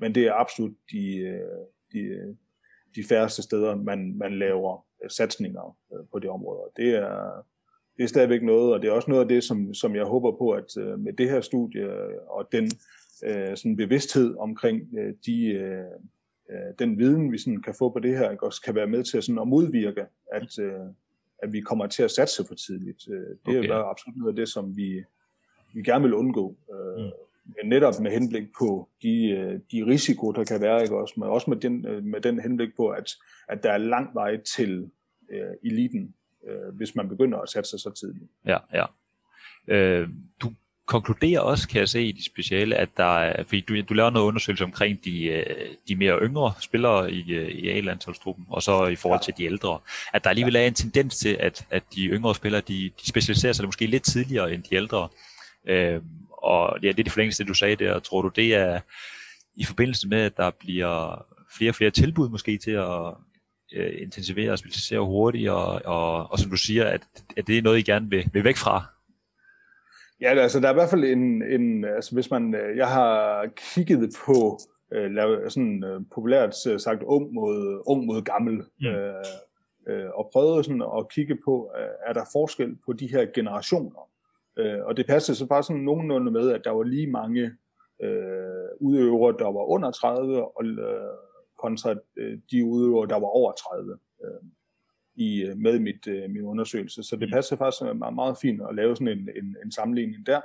[0.00, 1.40] men det er absolut de, øh,
[1.92, 2.34] de, øh,
[2.96, 5.76] de færreste steder, man, man laver satsninger
[6.12, 6.60] på det område.
[6.76, 7.44] Det er,
[7.96, 10.38] det er stadigvæk noget, og det er også noget af det, som, som jeg håber
[10.38, 12.70] på, at med det her studie og den
[13.24, 15.46] øh, sådan bevidsthed omkring øh, de,
[16.50, 19.04] øh, den viden, vi sådan kan få på det her, ikke, også kan være med
[19.04, 20.80] til sådan at modvirke, at, øh,
[21.44, 23.04] at vi kommer til at satse for tidligt.
[23.46, 23.68] Det okay.
[23.68, 25.04] er absolut noget af det, som vi,
[25.74, 26.56] vi gerne vil undgå.
[26.72, 27.10] Øh, mm
[27.64, 31.50] netop med henblik på de, øh, de risiko, der kan være, ikke også, men også
[31.50, 33.10] med den, øh, med den henblik på, at,
[33.48, 34.90] at der er lang vej til
[35.30, 36.14] øh, eliten,
[36.46, 38.30] øh, hvis man begynder at satse så tidligt.
[38.46, 38.86] Ja, ja.
[39.68, 40.08] Øh,
[40.42, 40.52] du
[40.86, 44.10] konkluderer også, kan jeg se i de speciale, at der er, fordi du, du laver
[44.10, 48.96] noget undersøgelse omkring de, øh, de mere yngre spillere i, i A-landsholdstruppen, og så i
[48.96, 49.78] forhold til de ældre,
[50.12, 53.52] at der alligevel er en tendens til, at, at de yngre spillere, de, de specialiserer
[53.52, 55.08] sig måske lidt tidligere end de ældre.
[55.68, 56.00] Øh,
[56.42, 57.98] og ja, det er det forlængste, du sagde der.
[57.98, 58.80] Tror du, det er
[59.56, 63.14] i forbindelse med, at der bliver flere og flere tilbud måske til at
[63.76, 67.00] øh, intensivere og specialisere hurtigt, og, og, og som du siger, at,
[67.36, 68.93] at det er noget, I gerne vil, vil væk fra?
[70.24, 73.46] Ja, altså der er i hvert fald en, en altså hvis man, øh, jeg har
[73.74, 74.58] kigget på,
[74.92, 78.86] øh, sådan øh, populært sagt, ung mod, ung mod gammel, mm.
[78.86, 79.24] øh,
[79.88, 84.10] øh, og prøvet sådan at kigge på, øh, er der forskel på de her generationer?
[84.58, 87.52] Øh, og det passede så bare sådan nogenlunde med, at der var lige mange
[88.02, 91.14] øh, udøvere, der var under 30, og øh,
[91.58, 94.48] kontra øh, de udøvere, der var over 30 øh,
[95.16, 97.02] i, øh, med mit, øh, min undersøgelse.
[97.02, 97.32] Så det mm.
[97.32, 100.40] passer faktisk meget, meget fint at lave sådan en, en, en sammenligning der.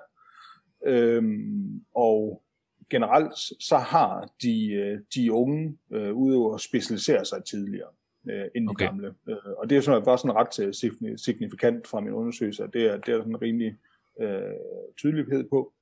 [0.86, 2.43] Øhm, og
[2.89, 7.89] generelt så har de, øh, de unge øh, udøvere specialiseret sig tidligere
[8.29, 8.86] øh, end okay.
[8.86, 9.15] de gamle.
[9.29, 12.97] Øh, og det er sådan, bare sådan ret signifikant fra min undersøgelse, at det er,
[12.97, 13.77] det er sådan rimelig
[14.21, 14.41] øh,
[14.97, 15.73] tydelighed på.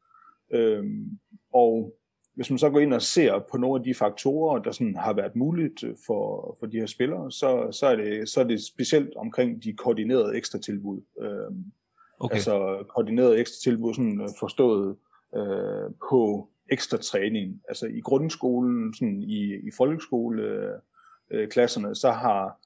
[0.51, 1.19] Øhm,
[1.53, 1.97] og
[2.37, 5.13] hvis man så går ind og ser på nogle af de faktorer, der sådan har
[5.13, 9.15] været muligt for, for de her spillere, så, så, er det, så er det specielt
[9.15, 11.01] omkring de koordinerede ekstra tilbud.
[11.21, 11.65] Øhm,
[12.19, 12.35] okay.
[12.35, 14.95] Altså koordinerede ekstra tilbud, sådan øh, forstået
[15.35, 17.61] øh, på ekstra træning.
[17.67, 22.59] Altså i grundskolen, sådan i, i folkeskoleklasserne, øh, så har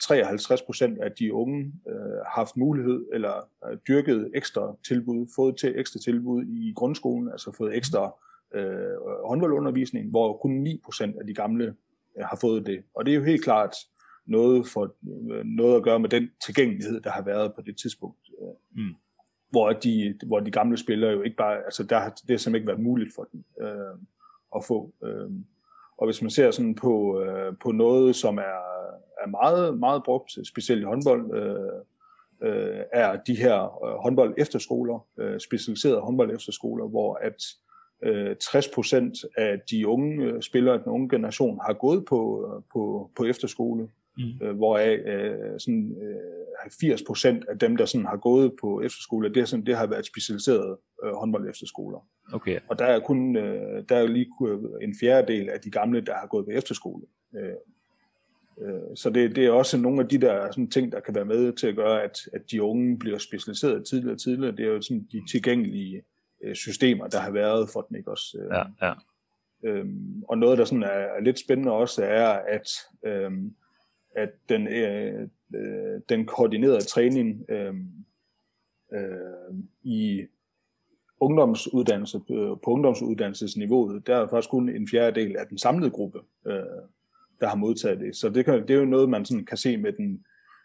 [0.00, 5.56] 53 øh, procent af de unge øh, haft mulighed eller øh, dyrket ekstra tilbud, fået
[5.56, 8.14] til ekstra tilbud i grundskolen, altså fået ekstra
[8.54, 11.64] øh, håndboldundervisning, hvor kun 9 procent af de gamle
[12.18, 12.82] øh, har fået det.
[12.94, 13.76] Og det er jo helt klart
[14.26, 14.94] noget, for,
[15.32, 18.30] øh, noget at gøre med den tilgængelighed, der har været på det tidspunkt.
[18.42, 18.94] Øh, mm.
[19.50, 22.54] hvor, de, hvor de gamle spillere jo ikke bare, altså der har det har simpelthen
[22.54, 23.98] ikke været muligt for dem øh,
[24.56, 24.92] at få.
[25.04, 25.30] Øh,
[25.98, 28.74] og hvis man ser sådan på, øh, på noget, som er
[29.24, 31.80] er meget, meget brugt, specielt i håndbold, øh,
[32.48, 37.36] øh, er de her øh, håndbold efterskoler, øh, specialiserede håndbold efterskoler, hvor at
[38.04, 43.10] øh, 60% af de unge øh, spillere, den unge generation, har gået på, øh, på,
[43.16, 43.88] på efterskole,
[44.18, 44.46] mm.
[44.46, 49.48] øh, hvoraf øh, sådan, øh, 80% af dem, der sådan har gået på efterskole, det,
[49.48, 52.06] sådan, det har været specialiserede øh, håndbold efterskoler.
[52.32, 52.60] Okay.
[52.68, 54.30] Og der er kun øh, der er lige
[54.82, 57.02] en fjerdedel af de gamle, der har gået på efterskole.
[57.36, 57.54] Øh,
[58.60, 61.24] Øh, så det, det er også nogle af de der sådan, ting, der kan være
[61.24, 64.56] med til at gøre, at, at de unge bliver specialiseret tidligere og tidligere.
[64.56, 66.02] Det er jo sådan de tilgængelige
[66.44, 68.38] øh, systemer, der har været for dem, ikke også?
[68.52, 68.94] Ja, ja.
[69.64, 72.68] Øhm, og noget, der sådan er, er lidt spændende også, er, at,
[73.06, 73.54] øhm,
[74.16, 77.74] at den, øh, øh, den koordinerede træning øh,
[78.94, 80.26] øh, i
[81.20, 86.62] ungdomsuddannelse, på, på ungdomsuddannelsesniveauet, der er faktisk kun en fjerdedel af den samlede gruppe, øh,
[87.40, 88.16] der har modtaget det.
[88.16, 90.24] Så det, kan, det er jo noget, man sådan kan se med den,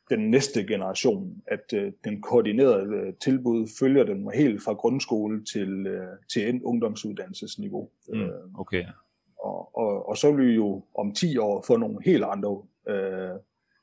[0.09, 5.87] den næste generation, at øh, den koordinerede øh, tilbud følger den helt fra grundskole til,
[5.87, 7.89] øh, til en ungdomsuddannelsesniveau.
[8.13, 8.85] Mm, øh, okay.
[9.39, 13.39] Og, og, og så vil vi jo om 10 år få nogle helt andre, øh,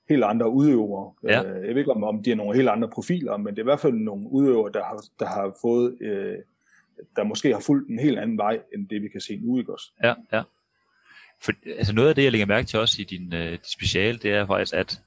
[0.08, 1.12] helt andre udøvere.
[1.22, 1.44] Ja.
[1.44, 3.62] Øh, jeg ved ikke, om, om de er nogle helt andre profiler, men det er
[3.62, 6.36] i hvert fald nogle udøvere, der har, der har fået, øh,
[7.16, 9.72] der måske har fulgt en helt anden vej, end det vi kan se nu, ikke
[9.72, 9.92] også?
[10.02, 10.42] Ja, ja.
[11.40, 14.32] For, altså noget af det, jeg lægger mærke til også i din, din speciale, det
[14.32, 15.00] er faktisk, at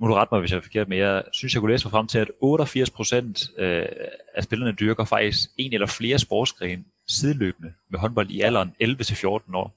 [0.00, 1.90] må du rette mig, hvis jeg er forkert, men jeg synes, jeg kunne læse mig
[1.90, 3.86] frem til, at 88 procent øh,
[4.34, 9.76] af spillerne dyrker faktisk en eller flere sportsgrene sideløbende med håndbold i alderen 11-14 år.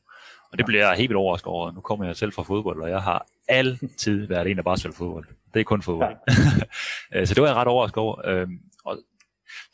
[0.52, 1.72] Og det bliver jeg helt vildt overrasket over.
[1.72, 4.96] Nu kommer jeg selv fra fodbold, og jeg har altid været en, der bare spiller
[4.96, 5.26] fodbold.
[5.54, 6.16] Det er kun fodbold.
[7.12, 7.26] Ja.
[7.26, 8.28] så det var jeg ret overrasket over.
[8.28, 9.00] Øhm, og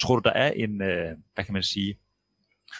[0.01, 1.97] tror du, der er en, øh, hvad kan man sige,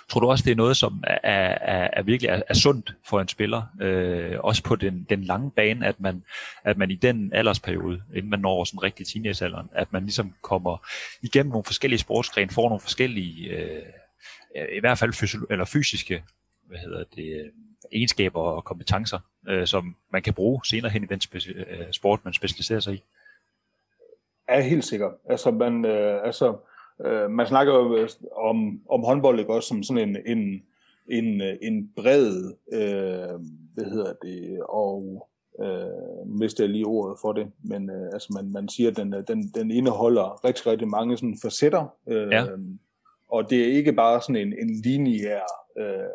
[0.10, 3.22] Tror du også, det er noget, som er, er, er virkelig er, er sundt for
[3.22, 6.24] en spiller, øh, også på den, den lange bane, at man,
[6.64, 10.88] at man i den aldersperiode, inden man når sådan rigtig teenagealderen, at man ligesom kommer
[11.22, 13.84] igennem nogle forskellige sportsgrene, får nogle forskellige, øh,
[14.72, 16.24] i hvert fald fysio- eller fysiske
[16.70, 17.52] hvad hedder det, øh,
[17.92, 22.20] egenskaber og kompetencer, øh, som man kan bruge senere hen i den speci- øh, sport,
[22.24, 23.04] man specialiserer sig i?
[24.50, 25.12] Ja, helt sikkert.
[25.30, 26.58] Altså, man, øh, altså,
[27.06, 30.64] Øh, man snakker jo øh, om, om håndbold ikke også som sådan en, en,
[31.08, 33.40] en, øh, en bred, øh,
[33.74, 35.28] hvad hedder det, og
[35.62, 39.14] øh, mister jeg lige ordet for det, men øh, altså man, man siger, at den,
[39.28, 42.46] den, den indeholder rigtig, rigtig mange sådan facetter, øh, ja.
[43.28, 45.46] og det er ikke bare sådan en, en lineær
[45.78, 46.10] øh,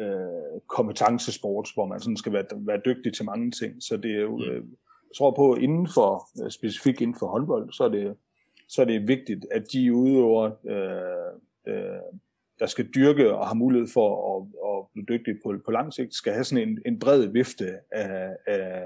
[0.00, 4.20] øh, kompetencesport, hvor man sådan skal være, være dygtig til mange ting, så det er
[4.20, 4.64] jo, øh,
[5.08, 8.16] jeg tror på, inden for, specifikt inden for håndbold, så er det
[8.68, 12.00] så er det vigtigt, at de udøvere, øh, øh,
[12.58, 16.14] der skal dyrke og har mulighed for at, at blive dygtige på, på lang sigt,
[16.14, 18.84] skal have sådan en, en bred vifte af, af,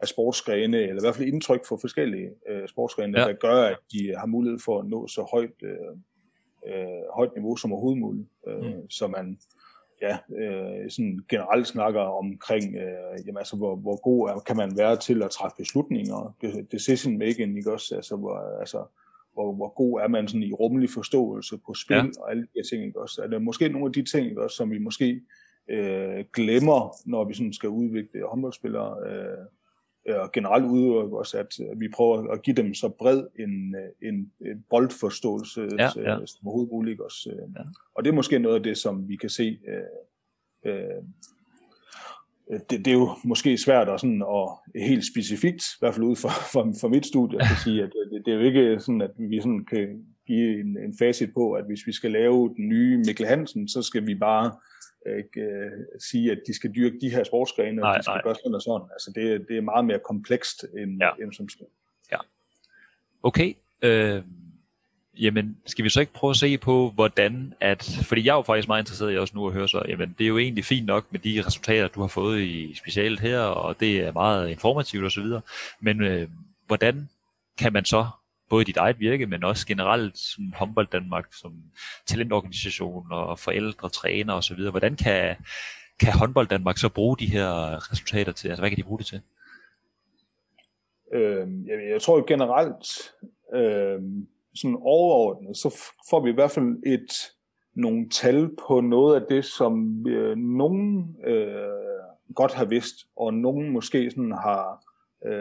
[0.00, 3.26] af sportsgrene, eller i hvert fald indtryk for forskellige øh, sportsgrene, ja.
[3.26, 5.96] der gør, at de har mulighed for at nå så højt, øh,
[6.66, 8.28] øh, højt niveau som overhovedet muligt.
[8.48, 8.90] Øh, mm.
[8.90, 9.38] Så man
[10.02, 14.72] ja, øh, sådan generelt snakker omkring, øh, jamen, altså, hvor, hvor god er, kan man
[14.76, 16.34] være til at træffe beslutninger,
[16.72, 17.94] decision making, ikke også?
[17.94, 18.84] Altså, hvor, altså,
[19.32, 22.04] hvor, hvor god er man sådan i rummelig forståelse på spil ja.
[22.20, 23.22] og alle de her ting, ikke også?
[23.22, 25.20] Er der måske nogle af de ting, ikke også, som vi måske
[25.70, 29.46] øh, glemmer, når vi sådan skal udvikle håndboldspillere, øh,
[30.08, 34.64] og generelt udøver også, at vi prøver at give dem så bred en, en, en
[34.70, 36.26] boldforståelse ja, ja.
[36.26, 37.00] som overhovedet muligt.
[37.00, 37.30] Også.
[37.56, 37.62] Ja.
[37.94, 39.58] Og det er måske noget af det, som vi kan se.
[39.68, 41.02] Øh, øh,
[42.70, 46.16] det, det er jo måske svært at, sådan, at helt specifikt, i hvert fald ud
[46.16, 49.10] fra, fra, fra mit studie, at sige, at det, det er jo ikke sådan, at
[49.18, 52.98] vi sådan kan give en, en facit på, at hvis vi skal lave den nye
[53.06, 54.52] Mikkel Hansen, så skal vi bare
[55.06, 55.70] ikke øh,
[56.10, 58.22] sige, at de skal dyrke de her sportsgrene, og de skal nej.
[58.22, 58.88] gøre sådan og sådan.
[58.92, 61.10] Altså det, det er meget mere komplekst end, ja.
[61.22, 61.66] end som skal.
[62.12, 62.18] Ja.
[63.22, 63.54] Okay.
[63.82, 64.22] Øh,
[65.20, 68.42] jamen, skal vi så ikke prøve at se på, hvordan at, fordi jeg er jo
[68.42, 70.86] faktisk meget interesseret i også nu at høre så, jamen det er jo egentlig fint
[70.86, 75.04] nok med de resultater, du har fået i specialet her, og det er meget informativt
[75.04, 75.24] osv.,
[75.80, 76.28] men øh,
[76.66, 77.08] hvordan
[77.58, 78.06] kan man så
[78.50, 81.52] både dit eget virke, men også generelt som Humboldt Danmark, som
[82.06, 84.70] talentorganisation og forældre, træner osv.
[84.70, 85.36] Hvordan kan,
[86.00, 87.50] kan håndbold Danmark så bruge de her
[87.92, 88.48] resultater til?
[88.48, 89.20] Altså, hvad kan de bruge det til?
[91.12, 92.86] Øh, jeg, jeg tror generelt,
[93.54, 94.00] øh,
[94.54, 97.12] sådan overordnet, så får vi i hvert fald et
[97.74, 101.68] nogle tal på noget af det, som øh, nogen øh,
[102.34, 104.84] godt har vidst, og nogen måske sådan har
[105.24, 105.32] øh,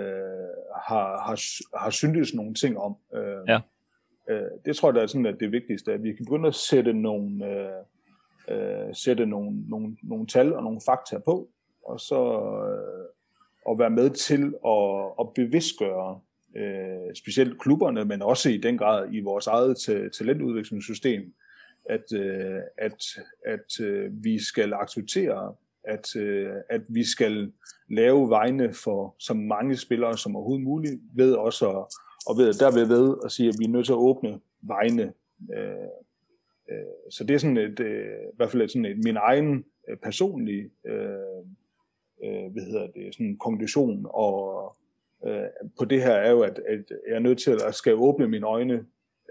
[0.87, 1.37] har, har,
[1.77, 2.95] har syntes nogle ting om.
[3.13, 3.59] Øh, ja.
[4.29, 6.55] øh, det tror jeg, der er sådan, at det vigtigste, at vi kan begynde at
[6.55, 7.83] sætte nogle, øh,
[8.57, 11.49] øh, sætte nogle, nogle, nogle tal og nogle fakta på,
[11.85, 12.21] og så
[12.69, 13.05] øh,
[13.71, 16.19] at være med til at, at bevidstgøre
[16.55, 19.77] øh, specielt klubberne, men også i den grad i vores eget
[20.17, 21.33] talentudviklingssystem,
[21.89, 23.03] at, øh, at,
[23.45, 25.55] at øh, vi skal acceptere
[25.87, 27.51] at, øh, at vi skal
[27.89, 31.85] lave vegne for så mange spillere som overhovedet muligt, ved også at,
[32.27, 35.13] og ved, derved ved at sige, at vi er nødt til at åbne vegne.
[35.57, 35.89] Øh,
[36.71, 39.97] øh, så det er sådan et, øh, i hvert fald sådan et, min egen øh,
[39.97, 41.43] personlige øh,
[42.23, 44.75] øh, hvad hedder det, sådan konklusion og
[45.27, 45.43] øh,
[45.79, 48.47] på det her er jo, at, at jeg er nødt til at skal åbne mine
[48.47, 48.73] øjne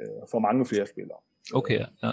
[0.00, 1.18] øh, for mange flere spillere.
[1.54, 2.10] Okay, ja.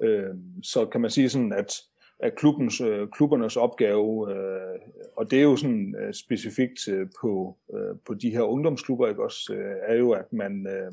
[0.00, 1.72] Øh, så kan man sige sådan, at,
[2.22, 4.78] at klubbens, øh, klubbernes opgave, øh,
[5.16, 9.24] og det er jo sådan øh, specifikt øh, på, øh, på de her ungdomsklubber, ikke
[9.24, 10.92] også, øh, er jo, at man, øh,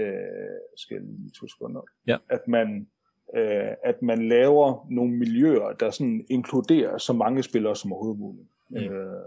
[0.00, 2.16] øh, skal jeg lige to sekunder, ja.
[2.28, 2.88] at man
[3.36, 8.48] øh, at man laver nogle miljøer, der sådan inkluderer så mange spillere som overhovedet muligt.
[8.68, 8.76] Mm.
[8.76, 9.22] Øh,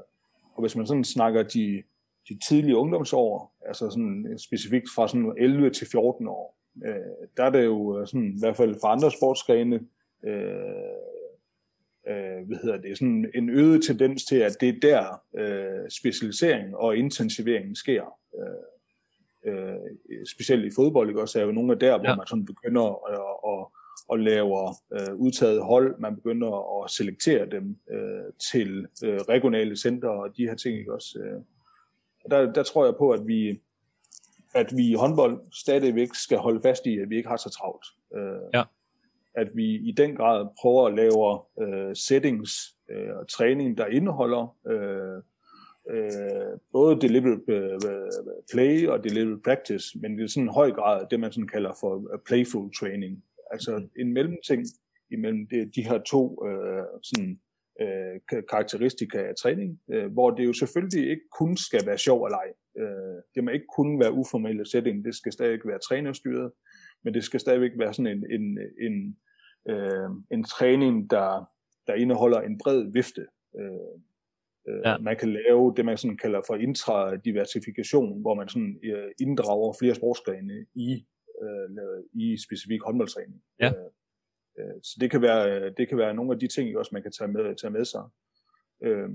[0.55, 1.83] og hvis man sådan snakker de,
[2.29, 7.49] de tidlige ungdomsår, altså sådan specifikt fra sådan 11 til 14 år, øh, der er
[7.49, 9.79] det jo sådan, i hvert fald fra andre sportsgrene,
[10.23, 10.33] øh,
[12.07, 16.75] øh, hvad hedder det, sådan en øget tendens til, at det er der øh, specialisering
[16.75, 18.03] og intensivering sker.
[18.39, 19.75] Øh, øh,
[20.31, 22.15] specielt i fodbold, ikke også, er jo nogle af der, hvor ja.
[22.15, 23.67] man sådan begynder at, at,
[24.07, 25.99] og laver øh, udtaget hold.
[25.99, 30.79] Man begynder at selektere dem øh, til øh, regionale center og de her ting.
[30.79, 31.19] Ikke også?
[31.19, 31.41] Øh.
[32.31, 33.61] Der, der tror jeg på, at vi,
[34.53, 37.85] at vi i håndbold stadigvæk skal holde fast i, at vi ikke har så travlt.
[38.15, 38.63] Øh, ja.
[39.35, 42.51] At vi i den grad prøver at lave øh, settings
[42.91, 45.17] øh, og træning, der indeholder øh,
[45.95, 48.11] øh, både deliberate øh,
[48.51, 51.73] play og deliberate practice, men det er sådan en høj grad det, man sådan kalder
[51.79, 53.23] for playful training.
[53.51, 54.65] Altså en mellemting
[55.11, 57.39] imellem det, de her to øh, sådan,
[57.81, 62.29] øh, karakteristika af træning, øh, hvor det jo selvfølgelig ikke kun skal være sjov og
[62.29, 62.47] leg.
[62.77, 66.51] Øh, det må ikke kun være uformelle setting, det skal stadig være trænerstyret,
[67.03, 69.17] men det skal stadigvæk være sådan en, en, en,
[69.69, 71.51] øh, en træning, der,
[71.87, 73.27] der indeholder en bred vifte.
[73.59, 73.71] Øh,
[74.67, 74.97] øh ja.
[74.97, 79.95] Man kan lave det, man sådan kalder for intradiversifikation, hvor man sådan øh, inddrager flere
[79.95, 81.05] sportsgrene i
[81.41, 83.43] øh, i specifik håndboldtræning.
[83.59, 83.67] Ja.
[83.67, 83.89] Øh,
[84.59, 87.11] øh, så det kan, være, det kan være nogle af de ting, også man kan
[87.11, 88.03] tage med, tage med sig.
[88.83, 89.09] Øh,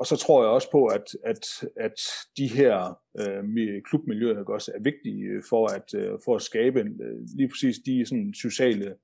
[0.00, 1.44] og så tror jeg også på, at, at,
[1.76, 2.00] at
[2.36, 7.48] de her øh, klubmiljøer også er vigtige for at, øh, for at skabe øh, lige
[7.48, 8.94] præcis de sådan, sociale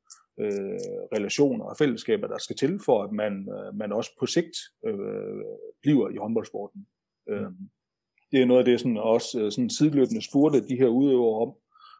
[0.40, 0.78] øh,
[1.16, 4.56] relationer og fællesskaber, der skal til, for at man, øh, man også på sigt
[4.86, 4.94] øh,
[5.82, 6.86] bliver i håndboldsporten.
[7.26, 7.32] Mm.
[7.32, 7.50] Øh,
[8.32, 11.54] det er noget af det, sådan også øh, sådan sideløbende spurgte de her udøvere om,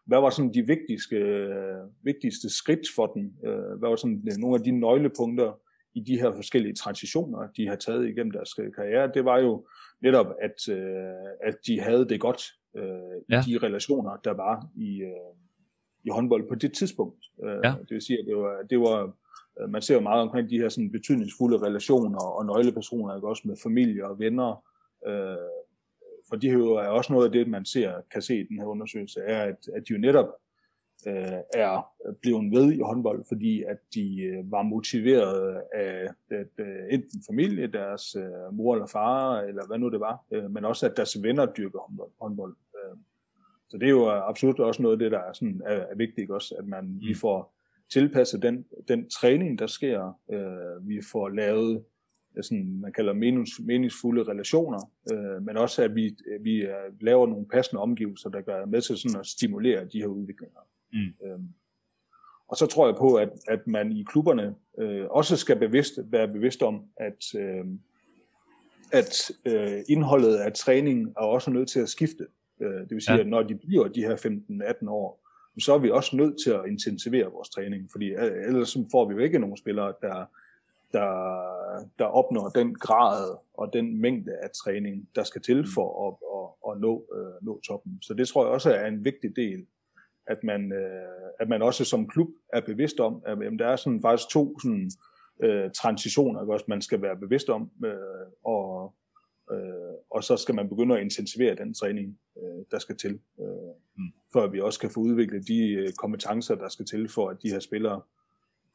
[0.07, 3.37] hvad var sådan de vigtigste, øh, vigtigste skridt for den?
[3.47, 5.53] Øh, hvad var sådan øh, nogle af de nøglepunkter
[5.97, 9.11] i de her forskellige transitioner, de har taget igennem deres karriere?
[9.15, 9.67] Det var jo
[10.03, 12.43] netop, at, øh, at de havde det godt
[12.77, 12.85] øh,
[13.31, 13.41] ja.
[13.41, 15.33] i de relationer, der var i, øh,
[16.05, 17.25] i håndbold på det tidspunkt.
[17.45, 17.75] Øh, ja.
[17.81, 19.17] Det vil sige, at det var, det var
[19.61, 23.29] øh, man ser jo meget omkring de her sådan betydningsfulde relationer og nøglepersoner, ikke?
[23.29, 24.65] også med familie og venner,
[25.07, 25.51] øh,
[26.29, 29.21] for de er også noget af det, man ser, kan se i den her undersøgelse,
[29.21, 30.29] er, at, at de jo netop
[31.07, 36.67] øh, er blevet ved i håndbold, fordi at de øh, var motiveret af at, øh,
[36.91, 40.87] enten familie, deres øh, mor eller far, eller hvad nu det var, øh, men også
[40.87, 42.11] at deres venner dyrker håndbold.
[42.21, 42.57] håndbold.
[42.75, 42.97] Øh.
[43.69, 46.31] Så det er jo absolut også noget af det, der er, sådan, er, er vigtigt
[46.31, 47.01] også, at man mm.
[47.01, 47.55] vi får
[47.93, 50.19] tilpasset den, den træning, der sker.
[50.33, 51.85] Øh, vi får lavet
[52.43, 57.47] sådan, man kalder menings, meningsfulde relationer, øh, men også at vi, vi øh, laver nogle
[57.47, 60.61] passende omgivelser, der gør med til sådan at stimulere de her udviklinger.
[60.93, 61.27] Mm.
[61.27, 61.49] Øhm,
[62.49, 66.29] og så tror jeg på, at, at man i klubberne øh, også skal bevidst, være
[66.29, 67.65] bevidst om, at, øh,
[68.93, 72.27] at øh, indholdet af træning er også nødt til at skifte.
[72.61, 73.21] Øh, det vil sige, ja.
[73.21, 74.17] at når de bliver de her
[74.83, 75.23] 15-18 år,
[75.59, 79.21] så er vi også nødt til at intensivere vores træning, fordi ellers får vi jo
[79.21, 80.25] ikke nogen spillere, der
[80.93, 85.67] der, der opnår den grad og den mængde af træning, der skal til mm.
[85.75, 87.99] for at, at, at nå, øh, nå toppen.
[88.03, 89.67] Så det tror jeg også er en vigtig del,
[90.27, 93.77] at man, øh, at man også som klub er bevidst om, at jamen, der er
[93.77, 94.91] sådan faktisk to sådan,
[95.43, 98.95] øh, transitioner, også man skal være bevidst om, øh, og,
[99.53, 103.75] øh, og så skal man begynde at intensivere den træning, øh, der skal til, øh,
[103.97, 104.13] mm.
[104.33, 107.37] for at vi også kan få udviklet de øh, kompetencer, der skal til for, at
[107.43, 108.03] de her spillere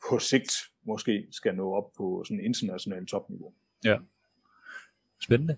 [0.10, 0.52] på sigt
[0.84, 3.54] måske skal nå op på sådan internationalt topniveau.
[3.86, 3.98] Ja.
[5.22, 5.58] Spændende.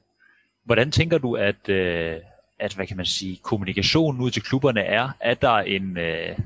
[0.63, 2.19] Hvordan tænker du, at, øh,
[2.63, 5.09] at hvad kan man sige, kommunikationen ud til klubberne er?
[5.19, 6.37] at der en, øh,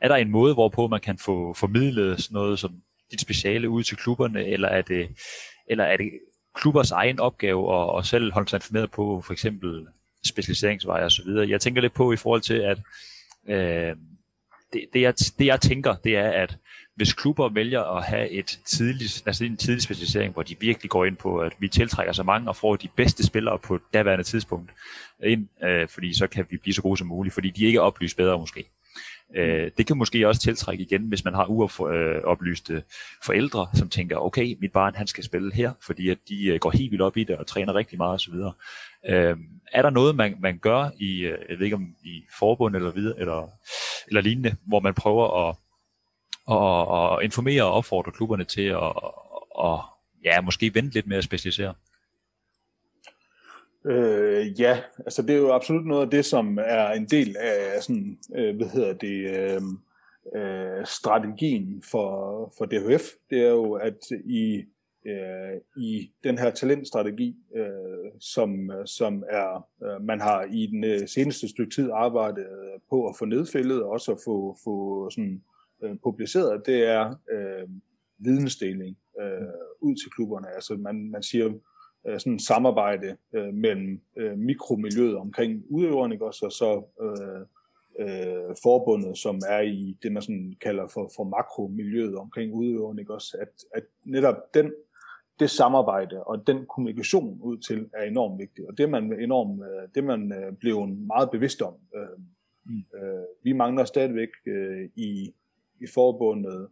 [0.00, 2.74] er der en måde, hvorpå man kan få formidlet sådan noget som
[3.10, 5.08] dit speciale ud til klubberne, eller er det,
[5.70, 6.10] eller er det
[6.54, 9.86] klubbers egen opgave at, at selv holde sig informeret på for eksempel
[10.26, 11.48] specialiseringsveje og så videre?
[11.48, 12.78] Jeg tænker lidt på i forhold til, at
[13.48, 13.96] øh,
[14.72, 16.56] det, det, jeg, det jeg tænker, det er, at
[16.98, 21.04] hvis klubber vælger at have et tidligt, altså en tidlig specialisering, hvor de virkelig går
[21.04, 24.70] ind på, at vi tiltrækker så mange og får de bedste spillere på daværende tidspunkt
[25.24, 27.80] ind, øh, fordi så kan vi blive så gode som muligt, fordi de ikke er
[27.80, 28.64] oplyst bedre måske.
[29.36, 32.82] Øh, det kan måske også tiltrække igen, hvis man har uoplyste
[33.24, 36.70] forældre, som tænker, okay, mit barn han skal spille her, fordi at de øh, går
[36.70, 38.34] helt vildt op i det og træner rigtig meget osv.
[39.08, 39.36] Øh,
[39.72, 42.90] er der noget, man, man gør i, øh, jeg ved ikke om i forbund eller
[42.90, 43.50] videre, eller,
[44.08, 45.56] eller lignende, hvor man prøver at,
[46.48, 48.92] og, og informere og opfordre klubberne til at,
[49.50, 49.82] og,
[50.24, 51.74] ja, måske vente lidt med at specialisere?
[53.86, 57.82] Øh, ja, altså det er jo absolut noget af det, som er en del af
[57.82, 59.62] sådan, øh, hvad hedder det, øh,
[60.36, 63.02] øh, strategien for, for DHF.
[63.30, 64.64] Det er jo, at i,
[65.06, 71.08] øh, i den her talentstrategi, øh, som, som er, øh, man har i den øh,
[71.08, 72.46] seneste stykke tid arbejdet
[72.90, 75.57] på at få nedfældet og også at få, få sådan, øh,
[76.02, 77.68] publiceret, det er øh,
[78.18, 79.48] vidensdeling øh,
[79.80, 80.54] ud til klubberne.
[80.54, 81.52] Altså man, man siger,
[82.06, 87.40] øh, sådan samarbejde øh, mellem øh, mikromiljøet omkring udøverne, ikke også, og så øh,
[88.00, 93.14] øh, forbundet, som er i det, man sådan kalder for, for makromiljøet omkring udøverne, ikke
[93.14, 94.72] også, at, at netop den,
[95.40, 99.62] det samarbejde og den kommunikation ud til er enormt vigtigt, og det er man enormt,
[99.62, 101.74] øh, det man øh, blevet meget bevidst om.
[101.96, 102.18] Øh,
[102.64, 102.98] mm.
[102.98, 105.34] øh, vi mangler stadigvæk øh, i,
[105.80, 106.68] i forbundet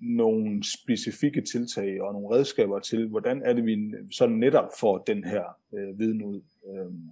[0.00, 5.24] nogle specifikke tiltag og nogle redskaber til, hvordan er det, vi så netop får den
[5.24, 5.44] her
[5.74, 6.40] øh, viden ud.
[6.68, 7.10] Øhm,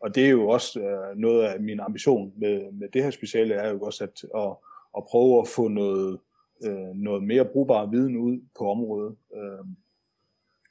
[0.00, 3.54] og det er jo også øh, noget af min ambition med, med det her speciale,
[3.54, 4.56] er jo også at, at,
[4.96, 6.18] at prøve at få noget,
[6.64, 9.16] øh, noget mere brugbar viden ud på området.
[9.36, 9.76] Øhm,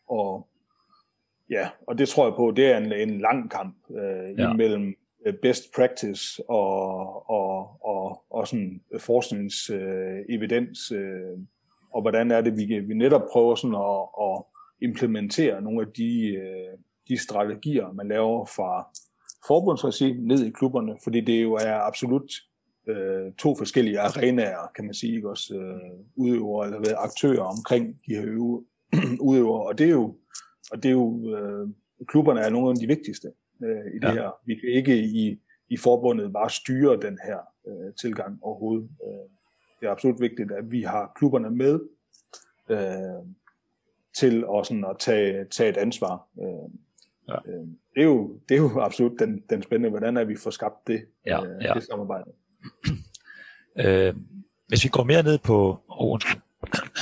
[0.07, 0.47] og
[1.49, 4.53] ja, og det tror jeg på, det er en, en lang kamp øh, ja.
[4.53, 4.95] imellem
[5.25, 11.37] Øh, best practice og, og, og, og sådan forskningsevidens, øh, øh,
[11.93, 14.43] og hvordan er det, vi, vi netop prøver sådan at, at
[14.81, 18.87] implementere nogle af de, øh, de strategier, man laver fra
[19.47, 22.31] forbundsregi ned i klubberne, fordi det jo er absolut
[22.87, 27.99] øh, to forskellige arenaer, kan man sige, ikke også øh, udøvere eller hvad, aktører omkring
[28.07, 28.25] de her
[29.29, 30.15] udøvere, og det er jo,
[30.71, 31.67] og det er jo øh,
[32.07, 33.27] klubberne er nogle af de vigtigste
[33.63, 34.13] øh, i det ja.
[34.13, 34.31] her.
[34.45, 35.39] Vi kan ikke i,
[35.69, 38.89] i forbundet bare styre den her øh, tilgang overhovedet.
[39.03, 39.29] Øh,
[39.79, 41.79] det er absolut vigtigt, at vi har klubberne med
[42.69, 43.25] øh,
[44.17, 46.27] til at, sådan, at tage, tage et ansvar.
[46.41, 46.71] Øh,
[47.27, 47.35] ja.
[47.45, 50.51] øh, det, er jo, det er jo absolut den, den spændende, hvordan er vi får
[50.51, 51.73] skabt det, ja, øh, ja.
[51.73, 52.31] det samarbejde.
[53.85, 54.15] øh,
[54.67, 55.79] hvis vi går mere ned på...
[55.89, 56.19] Oh,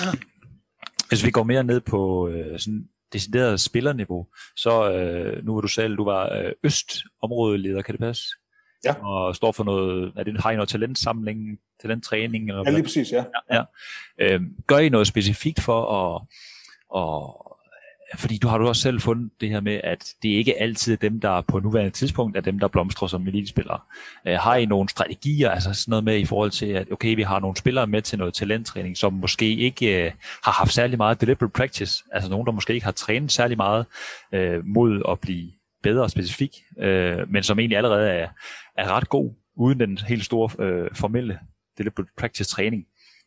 [1.10, 5.68] hvis vi går mere ned på øh, sådan decideret spillerniveau, så øh, nu er du
[5.68, 8.26] selv, du var øh, østområdeleder, kan det passe?
[8.86, 9.06] Ja.
[9.06, 12.50] Og står for noget, er det, har I noget talentsamling, talenttræning?
[12.50, 13.24] Eller ja, lige præcis, ja.
[13.52, 13.64] ja, ja.
[14.36, 16.22] Øh, gør I noget specifikt for at,
[16.90, 17.53] og,
[18.18, 20.98] fordi du har du også selv fundet det her med, at det ikke altid er
[20.98, 23.80] dem, der på nuværende tidspunkt er dem, der blomstrer som elitespillere.
[24.28, 27.22] Øh, har I nogle strategier, altså sådan noget med i forhold til, at okay, vi
[27.22, 30.12] har nogle spillere med til noget talenttræning, som måske ikke øh,
[30.44, 33.86] har haft særlig meget deliberate practice, altså nogen, der måske ikke har trænet særlig meget
[34.34, 35.52] øh, mod at blive
[35.84, 38.28] bedre specifik, øh, men som egentlig allerede er,
[38.78, 41.40] er ret god, uden den helt store øh, formelle
[41.78, 42.86] deliberate practice træning,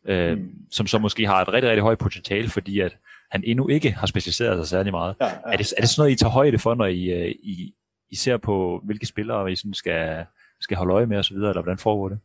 [0.08, 0.48] øh, mm.
[0.70, 2.96] som så måske har et rigtig, rigtig højt potentiale, fordi at
[3.30, 5.14] han endnu ikke har specialiseret sig særlig meget.
[5.20, 7.28] Ja, ja, er, det, er det sådan noget, I tager højde for, når I, øh,
[7.28, 7.74] I,
[8.10, 10.24] I ser på, hvilke spillere I sådan skal,
[10.60, 12.18] skal holde øje med osv., eller hvordan foregår det?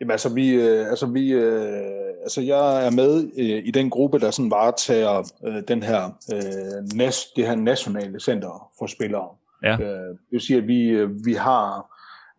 [0.00, 4.18] Jamen altså, vi, øh, altså, vi, øh, altså jeg er med øh, i den gruppe,
[4.18, 9.28] der sådan varetager øh, den her, øh, nas, det her nationale center for spillere.
[9.62, 9.72] Ja.
[9.72, 11.86] Øh, det vil sige, at vi, øh, vi har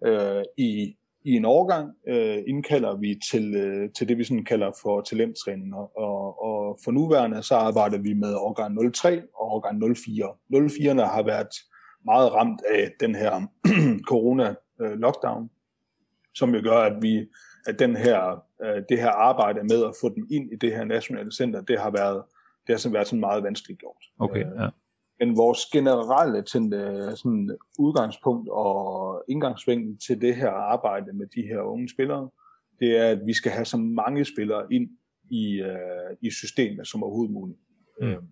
[0.05, 4.71] øh, i i en årgang øh, indkalder vi til, øh, til det, vi sådan kalder
[4.81, 5.75] for talenttræning.
[5.75, 10.27] Og, og for nuværende så arbejder vi med årgang 03 og årgang 04.
[10.53, 11.55] 04'erne har været
[12.05, 13.41] meget ramt af den her
[14.11, 15.49] corona-lockdown, øh,
[16.35, 17.27] som jo gør, at vi
[17.67, 20.83] at den her, øh, det her arbejde med at få dem ind i det her
[20.83, 22.23] nationale center, det har været,
[22.67, 24.03] det har sådan været sådan meget vanskeligt gjort.
[24.19, 24.67] Okay, ja.
[25.19, 31.41] Men vores generelle til, øh, sådan, udgangspunkt og indgangsvinkel til det her arbejde med de
[31.41, 32.29] her unge spillere,
[32.79, 34.89] det er, at vi skal have så mange spillere ind
[35.31, 37.59] i, uh, i systemet som overhovedet muligt.
[38.01, 38.07] Mm.
[38.07, 38.23] Uh,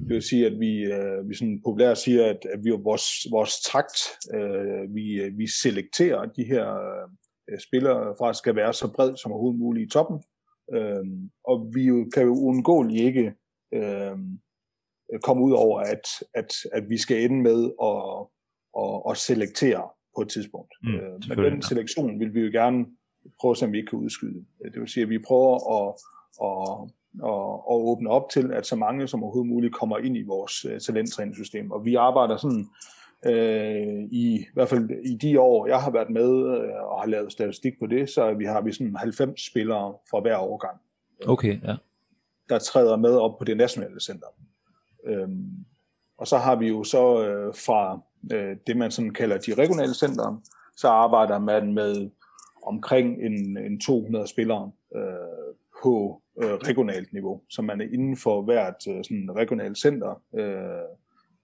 [0.00, 3.60] det vil sige, at vi, uh, vi sådan populært siger, at, at vi vores, vores
[3.72, 3.98] takt,
[4.34, 9.60] uh, vi, vi selekterer de her uh, spillere fra skal være så bred som overhovedet
[9.60, 10.22] muligt i toppen.
[10.76, 11.06] Uh,
[11.44, 11.82] og vi
[12.14, 13.32] kan jo uundgåeligt ikke
[13.74, 14.18] Øh,
[15.22, 18.26] komme ud over, at, at, at vi skal ende med at,
[18.82, 20.74] at, at selektere på et tidspunkt.
[20.82, 22.86] Mm, øh, Men den selektion vil vi jo gerne
[23.40, 24.44] prøve, som vi ikke kan udskyde.
[24.64, 25.94] Det vil sige, at vi prøver at,
[26.48, 26.88] at,
[27.24, 30.64] at, at åbne op til, at så mange som overhovedet muligt kommer ind i vores
[30.64, 31.70] uh, talenttræningssystem.
[31.70, 32.66] Og vi arbejder sådan
[33.26, 37.06] Øh, I, I hvert fald i de år, jeg har været med øh, og har
[37.06, 40.80] lavet statistik på det, så vi har vi sådan 90 spillere fra hver årgang.
[41.26, 41.76] Okay, ja.
[42.48, 44.26] Der træder med op på det nationale center.
[45.06, 45.64] Øhm,
[46.18, 48.00] og så har vi jo så øh, fra
[48.32, 50.42] øh, det, man sådan kalder de regionale center,
[50.76, 52.10] så arbejder man med
[52.62, 58.42] omkring en, en 200 spillere øh, på øh, regionalt niveau, så man er inden for
[58.42, 60.22] hvert øh, sådan regionalt center.
[60.34, 60.96] Øh,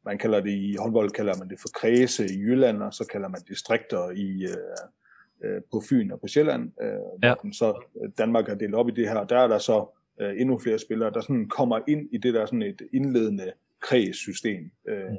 [0.05, 3.29] man kalder det i håndbold kalder man det for kredse i Jylland, og så kalder
[3.29, 6.73] man distrikter i øh, øh, på Fyn og på Sjælland.
[6.83, 7.35] Øh, ja.
[7.53, 9.25] Så øh, Danmark har delt op i det her.
[9.25, 12.47] Der er der så øh, endnu flere spillere, der sådan kommer ind i det der
[12.47, 15.17] sådan et indledende kredssystem, øh, mm.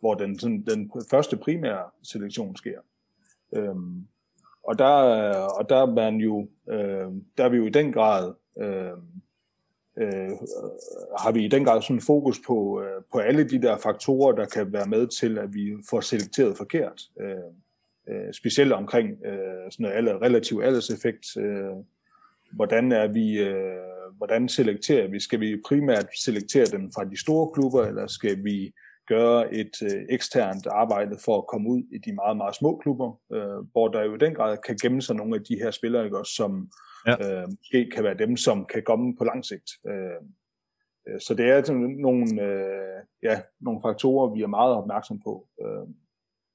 [0.00, 2.80] hvor den, sådan, den første primære selektion sker.
[3.56, 4.06] Øhm,
[4.62, 4.92] og der,
[5.58, 7.06] og der er man jo, øh,
[7.38, 8.92] der er vi jo i den grad, øh,
[9.98, 10.30] øh,
[11.18, 14.46] har vi i den grad sådan fokus på, øh, på alle de der faktorer, der
[14.46, 17.02] kan være med til, at vi får selekteret forkert.
[17.20, 17.36] Øh,
[18.08, 21.36] øh, specielt omkring øh, sådan noget relativ alderseffekt.
[21.36, 21.76] Øh,
[22.52, 25.20] hvordan er vi, øh, hvordan selekterer vi?
[25.20, 28.72] Skal vi primært selektere dem fra de store klubber, eller skal vi
[29.08, 33.20] gøre et øh, eksternt arbejde for at komme ud i de meget, meget små klubber,
[33.32, 36.04] øh, hvor der jo i den grad kan gemme sig nogle af de her spillere,
[36.04, 36.70] ikke, også, som
[37.06, 37.42] ja.
[37.42, 39.68] øh, måske kan være dem, som kan komme på lang sigt.
[39.88, 40.20] Øh,
[41.08, 45.48] øh så det er sådan nogle, øh, ja, nogle faktorer, vi er meget opmærksom på.
[45.62, 45.86] Øh,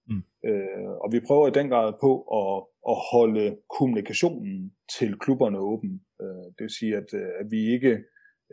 [0.08, 0.24] mm.
[0.50, 2.58] øh, og vi prøver i den grad på at,
[2.92, 6.02] at holde kommunikationen til klubberne åben.
[6.22, 8.04] Øh, det vil sige, at, øh, at vi ikke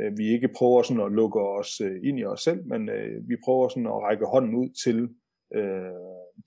[0.01, 3.29] øh, vi ikke prøver sådan at lukke os øh, ind i os selv, men øh,
[3.29, 5.09] vi prøver sådan at række hånden ud til,
[5.55, 5.91] øh,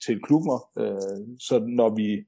[0.06, 2.26] til klubber, øh, så når vi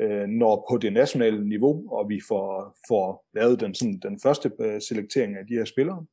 [0.00, 4.52] øh, når på det nationale niveau, og vi får, får lavet den, sådan, den første
[4.60, 6.06] øh, selektering af de her spillere,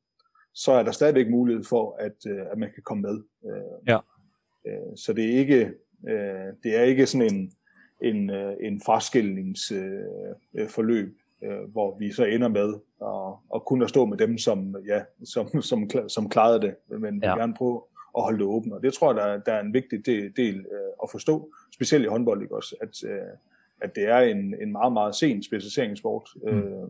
[0.54, 3.22] så er der stadigvæk mulighed for, at, øh, at man kan komme med.
[3.46, 3.98] Øh, ja.
[4.66, 5.72] øh, så det er ikke,
[6.08, 7.52] øh, det er ikke sådan en,
[8.02, 13.90] en, øh, en fraskillingsforløb, øh, øh, hvor vi så ender med at, at kunne at
[13.90, 17.34] stå med dem, som, ja, som, som, som klarede det, men ja.
[17.34, 17.82] vi gerne prøve
[18.16, 18.74] at holde det åbent.
[18.74, 22.04] Og det tror jeg, der, der er en vigtig del, del øh, at forstå, specielt
[22.04, 23.20] i håndbold, ikke også, at, øh,
[23.80, 26.48] at det er en, en meget, meget sen specialiseringssport, mm.
[26.48, 26.88] øh,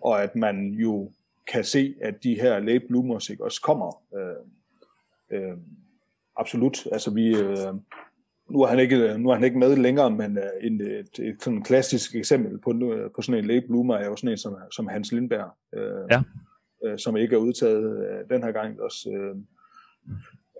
[0.00, 1.10] og at man jo
[1.46, 4.02] kan se, at de her late bloomers ikke også kommer.
[4.16, 4.36] Øh,
[5.30, 5.56] øh,
[6.36, 6.86] absolut.
[6.92, 7.74] Altså vi, øh,
[8.50, 11.42] nu er han ikke, nu er han ikke med længere, men øh, en, et, et
[11.42, 12.72] sådan klassisk eksempel på,
[13.14, 16.22] på sådan en late bloomer er jo sådan en som, som Hans Lindberg, øh, ja.
[16.84, 19.10] øh, som ikke er udtaget øh, den her gang også.
[19.10, 19.36] Øh,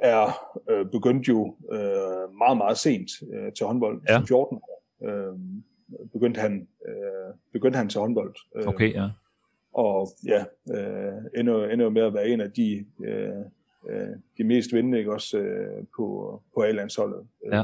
[0.02, 4.14] er øh, begyndt jo øh, meget, meget sent øh, til håndbold, ja.
[4.14, 4.84] som 14 år.
[5.04, 5.38] Øh,
[6.12, 8.34] begyndte, han, øh, begyndte han til håndbold.
[8.56, 9.08] Øh, okay, ja.
[9.72, 13.44] Og ja, øh, ender, ender med at være en af de øh,
[13.90, 17.26] øh, de mest vindende ikke også øh, på, på A-landsholdet.
[17.52, 17.62] Ja.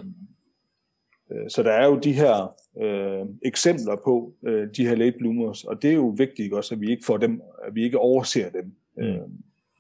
[1.33, 5.65] Øh, så der er jo de her øh, eksempler på øh, de her late bloomers,
[5.65, 7.99] og det er jo vigtigt ikke også, at vi ikke får dem, at vi ikke
[7.99, 8.75] overser dem.
[8.97, 9.03] Mm.
[9.03, 9.29] Øh,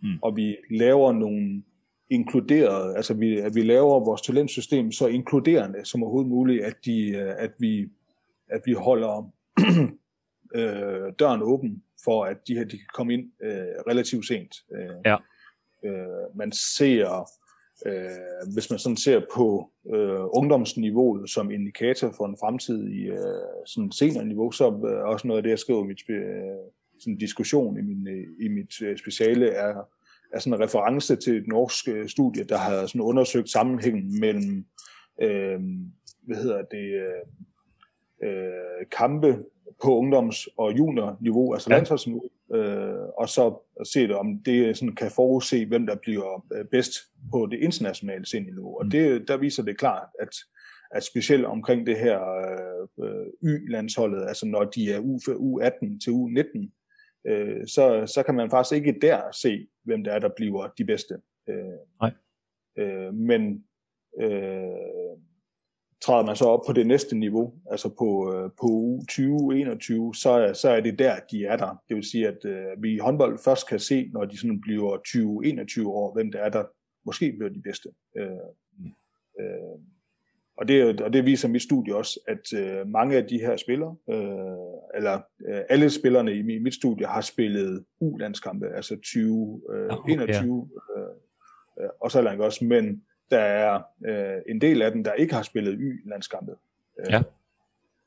[0.03, 0.19] mm.
[0.23, 1.63] Og vi laver nogle
[2.11, 7.17] inkluderet, altså vi, at vi laver vores talentsystem så inkluderende som overhovedet muligt, at, de,
[7.19, 7.89] at, vi,
[8.49, 9.33] at vi holder
[10.59, 13.51] øh, døren åben for, at de her de kan komme ind øh,
[13.89, 14.55] relativt sent.
[14.75, 15.17] Øh, ja.
[15.85, 17.29] Øh, man ser,
[17.87, 23.93] øh, hvis man sådan ser på øh, ungdomsniveauet som indikator for en fremtidig øh, sådan
[23.93, 26.25] senere niveau, så er også noget af det, jeg skriver i mit øh,
[27.01, 29.89] sådan diskussion i, min, øh, i mit øh, speciale, er,
[30.33, 34.67] er sådan en reference til et norsk studie, der har sådan undersøgt sammenhængen mellem
[35.23, 35.61] øh,
[36.27, 37.03] hvad hedder det,
[38.23, 39.45] øh, kampe
[39.83, 41.77] på ungdoms- og juniorniveau, altså ja.
[41.77, 43.55] landsholdsniveau, øh, og så
[43.85, 46.93] se det, om det sådan kan forudse, hvem der bliver øh, bedst
[47.31, 48.79] på det internationale seniorniveau.
[48.79, 48.91] Og mm.
[48.91, 50.29] det, der viser det klart, at,
[50.91, 52.21] at specielt omkring det her
[53.03, 56.71] øh, Y-landsholdet, altså når de er U, U18 til U19,
[57.27, 60.85] øh, så, så kan man faktisk ikke der se, hvem der er, der bliver de
[60.85, 61.15] bedste.
[61.49, 61.57] Øh,
[62.01, 62.13] Nej.
[62.79, 63.65] Øh, men
[64.21, 65.02] øh,
[66.03, 70.51] træder man så op på det næste niveau, altså på, øh, på uge 20-21, så,
[70.55, 71.83] så er det der, de er der.
[71.89, 74.97] Det vil sige, at øh, vi i håndbold først kan se, når de sådan bliver
[75.83, 76.65] 20-21 år, hvem der er der
[77.07, 77.89] måske bliver de bedste.
[78.17, 78.27] Øh,
[79.41, 79.79] øh,
[80.57, 83.97] og, det, og det viser mit studie også, at øh, mange af de her spillere,
[84.11, 90.13] øh, eller øh, alle spillerne i mit studie har spillet U-landskampe, altså 20, øh, okay,
[90.13, 91.03] 21, øh,
[91.81, 95.35] øh, og så langt også, men der er øh, en del af dem, der ikke
[95.35, 96.53] har spillet Y-landskampe.
[97.01, 97.23] Øh, ja.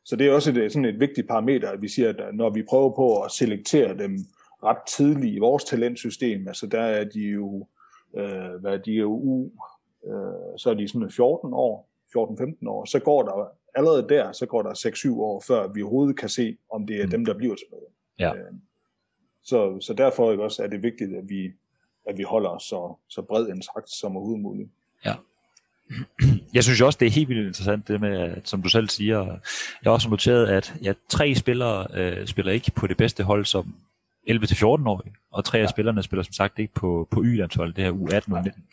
[0.06, 2.64] Så det er også et, sådan et vigtigt parameter, at vi siger, at når vi
[2.64, 4.18] prøver på at selektere dem
[4.64, 7.68] ret tidligt i vores talentsystem, altså der er de jo,
[8.18, 9.52] øh, hvad er de jo U,
[10.06, 14.46] øh, så er de sådan 14 år, 14-15 år, så går der allerede der, så
[14.46, 14.72] går der
[15.16, 17.12] 6-7 år, før vi overhovedet kan se, om det er mm.
[17.12, 17.88] dem, der bliver til noget.
[18.20, 18.36] Ja.
[18.36, 18.54] Øh,
[19.44, 21.52] så, så derfor ikke også er det vigtigt, at vi,
[22.06, 24.70] at vi holder så, så bred en trakt som overhovedet muligt.
[25.06, 25.16] Ja.
[26.54, 29.26] Jeg synes også, det er helt vildt interessant, det med, at, som du selv siger,
[29.26, 33.46] jeg har også noteret, at ja, tre spillere øh, spiller ikke på det bedste hold
[33.46, 33.76] som
[34.30, 35.68] 11-14-årige, og tre af ja.
[35.68, 38.64] spillerne spiller som sagt ikke på, på Y-landshold, det her U18 og 19.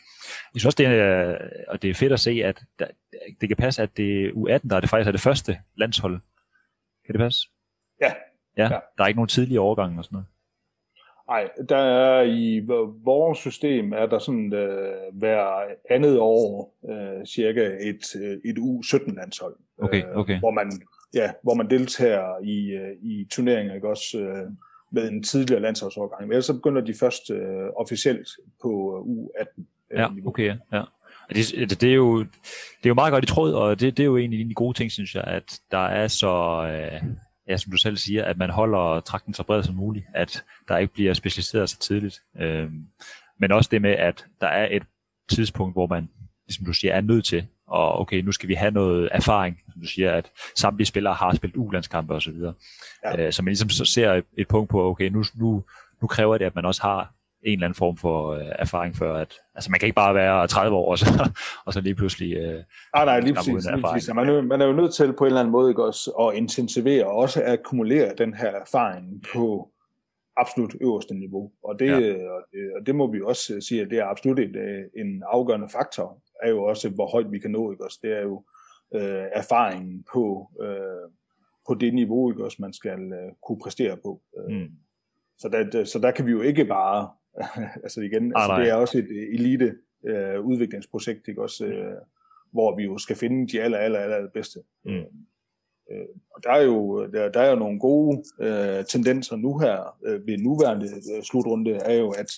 [0.55, 2.87] Jeg synes også, det er, og det er fedt at se, at der,
[3.41, 6.20] det kan passe, at det er U18, der er det faktisk er det første landshold.
[7.07, 7.49] Kan det passe?
[8.01, 8.12] Ja.
[8.57, 8.78] Ja, ja.
[8.99, 10.26] der er ikke nogen tidlige overgange og sådan noget.
[11.29, 12.61] Nej, der er i
[13.05, 15.61] vores system er der sådan uh, hver
[15.91, 19.57] andet år uh, cirka et, uh, et U17-landshold.
[19.79, 20.35] Okay, okay.
[20.35, 20.73] Uh, hvor man
[21.14, 24.53] ja, hvor man deltager i, uh, i turneringer, ikke også uh,
[24.91, 26.23] med en tidligere landsholdsårgang.
[26.23, 27.37] Men ellers så begynder de først uh,
[27.77, 28.29] officielt
[28.62, 29.59] på U18.
[29.59, 30.57] Uh, ja, okay, ja.
[30.73, 30.83] ja.
[31.29, 34.03] Det, det, det, er jo, det er jo meget godt i tråd, og det, det
[34.03, 36.62] er jo en af de gode ting, synes jeg, at der er så,
[37.03, 37.09] uh,
[37.53, 40.78] ja, som du selv siger, at man holder trakten så bred som muligt, at der
[40.78, 42.20] ikke bliver specialiseret så tidligt.
[42.40, 42.86] Øhm,
[43.40, 44.82] men også det med, at der er et
[45.30, 46.09] tidspunkt, hvor man,
[46.46, 49.80] ligesom du siger, er nødt til, og okay, nu skal vi have noget erfaring, som
[49.80, 52.36] du siger, at samtlige spillere har spillet ulandskampe osv.
[53.05, 53.26] Ja.
[53.26, 55.64] Øh, så man ligesom så ser et, et punkt på, okay, nu, nu,
[56.03, 59.14] nu kræver det, at man også har en eller anden form for øh, erfaring før,
[59.16, 61.30] at altså man kan ikke bare være 30 år, og så,
[61.66, 62.36] og så lige pludselig...
[62.36, 62.64] Øh,
[62.95, 63.66] ah, nej, lige præcis.
[63.70, 64.14] Lige præcis.
[64.14, 66.34] Man, er, man er jo nødt til på en eller anden måde ikke også at
[66.34, 69.72] intensivere og også at akkumulere den her erfaring på
[70.36, 71.51] absolut øverste niveau.
[71.64, 71.97] Og det, ja.
[72.14, 75.22] og det, og det må vi også sige, at det er absolut et, øh, en
[75.26, 77.72] afgørende faktor, er jo også, hvor højt vi kan nå.
[77.72, 77.99] Ikke også?
[78.03, 78.45] Det er jo
[78.95, 81.11] øh, erfaringen på, øh,
[81.66, 84.20] på det niveau, ikke også, man skal øh, kunne præstere på.
[84.49, 84.68] Mm.
[85.38, 87.11] Så, der, så der kan vi jo ikke bare
[87.85, 91.43] altså igen, ah, altså, det er også et uh, elite uh, udviklingsprojekt, ikke?
[91.43, 92.07] Også, uh,
[92.53, 94.61] hvor vi jo skal finde de aller, aller, aller bedste.
[94.85, 94.99] Mm.
[95.91, 99.97] Uh, og der er jo, der, der er jo nogle gode uh, tendenser nu her
[100.07, 102.30] uh, ved nuværende uh, slutrunde, er jo, at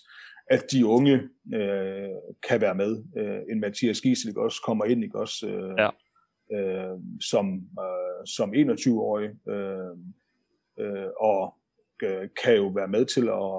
[0.51, 1.15] at de unge
[1.45, 2.97] uh, kan være med.
[3.17, 5.91] Uh, en Mathias Giesel også kommer ind, ikke også, uh, ja.
[6.57, 9.99] uh, som, uh, som 21-årig, uh,
[10.85, 11.55] uh, og
[12.05, 13.55] uh, kan jo være med til at,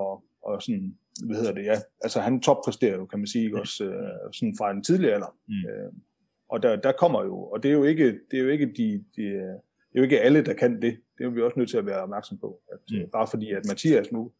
[0.00, 0.94] at og sådan,
[1.26, 3.54] hvad hedder det, ja, altså han toppræsterer jo, kan man sige, mm.
[3.54, 5.36] også øh, sådan fra en tidlig alder.
[5.48, 5.54] Mm.
[5.54, 5.92] Øh,
[6.48, 9.04] og der, der kommer jo, og det er jo ikke, det er jo ikke de,
[9.16, 10.98] de, det er jo ikke alle, der kan det.
[11.18, 12.60] Det er vi også nødt til at være opmærksom på.
[12.72, 12.96] At, mm.
[12.96, 14.32] Øh, bare fordi, at Mathias nu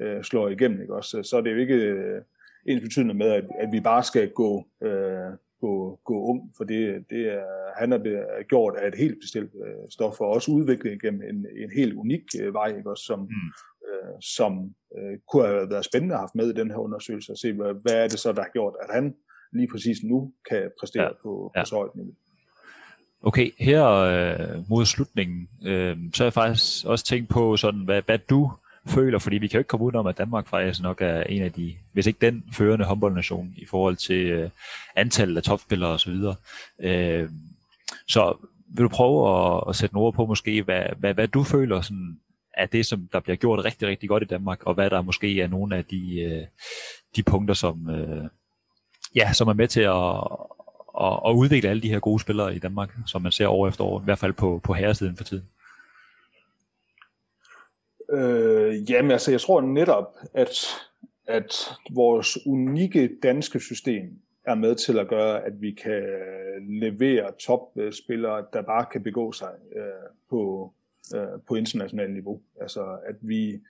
[0.00, 2.22] øh, slår igennem, ikke også, så er det jo ikke øh,
[2.66, 7.04] ens betydende med, at, at vi bare skal gå, øh, gå, gå ung, for det,
[7.10, 7.44] det er,
[7.76, 11.70] han er gjort af et helt bestemt øh, stof, og også udviklet igennem en, en
[11.70, 13.28] helt unik øh, vej, ikke også, som, mm
[14.02, 17.38] øh, som øh, kunne have været spændende at have med i den her undersøgelse, og
[17.38, 19.14] se, hvad, hvad er det så, der har gjort, at han
[19.52, 21.22] lige præcis nu kan præstere ja.
[21.22, 21.62] på, ja.
[21.62, 22.14] på så højt niveau.
[23.24, 28.02] Okay, her øh, mod slutningen, øh, så har jeg faktisk også tænkt på, sådan, hvad,
[28.02, 28.52] hvad du
[28.86, 31.52] føler, fordi vi kan jo ikke komme udenom, at Danmark faktisk nok er en af
[31.52, 34.50] de, hvis ikke den førende håndboldnation i forhold til øh,
[34.96, 36.16] antallet af topspillere osv.
[36.80, 37.30] Øh,
[38.08, 41.42] så vil du prøve at, at sætte nogle ord på måske, hvad, hvad, hvad du
[41.42, 42.18] føler sådan,
[42.54, 45.40] er det, som der bliver gjort rigtig, rigtig godt i Danmark, og hvad der måske
[45.40, 46.46] er nogle af de, øh,
[47.16, 48.24] de punkter, som, øh,
[49.14, 50.16] ja, som er med til at,
[51.00, 53.84] at, at udvikle alle de her gode spillere i Danmark, som man ser år efter
[53.84, 55.48] år, i hvert fald på, på herresiden for tiden.
[58.12, 60.50] Øh, jamen altså, jeg tror netop, at,
[61.26, 61.54] at
[61.90, 64.02] vores unikke danske system
[64.46, 66.02] er med til at gøre, at vi kan
[66.68, 70.72] levere topspillere, der bare kan begå sig øh, på,
[71.14, 72.40] øh, på internationalt niveau.
[72.60, 73.60] Altså at vi,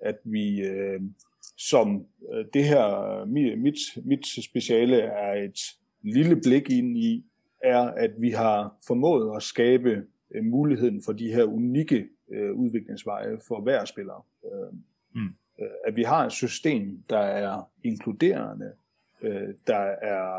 [0.00, 1.00] at vi øh,
[1.56, 3.24] som øh, det her,
[3.56, 5.58] mit, mit speciale er et
[6.02, 7.24] lille blik ind i,
[7.62, 10.02] er at vi har formået at skabe
[10.34, 14.26] øh, muligheden for de her unikke øh, udviklingsveje for hver spiller.
[14.44, 14.72] Øh,
[15.14, 15.28] mm.
[15.60, 18.72] øh, at vi har et system, der er inkluderende,
[19.22, 20.32] øh, der er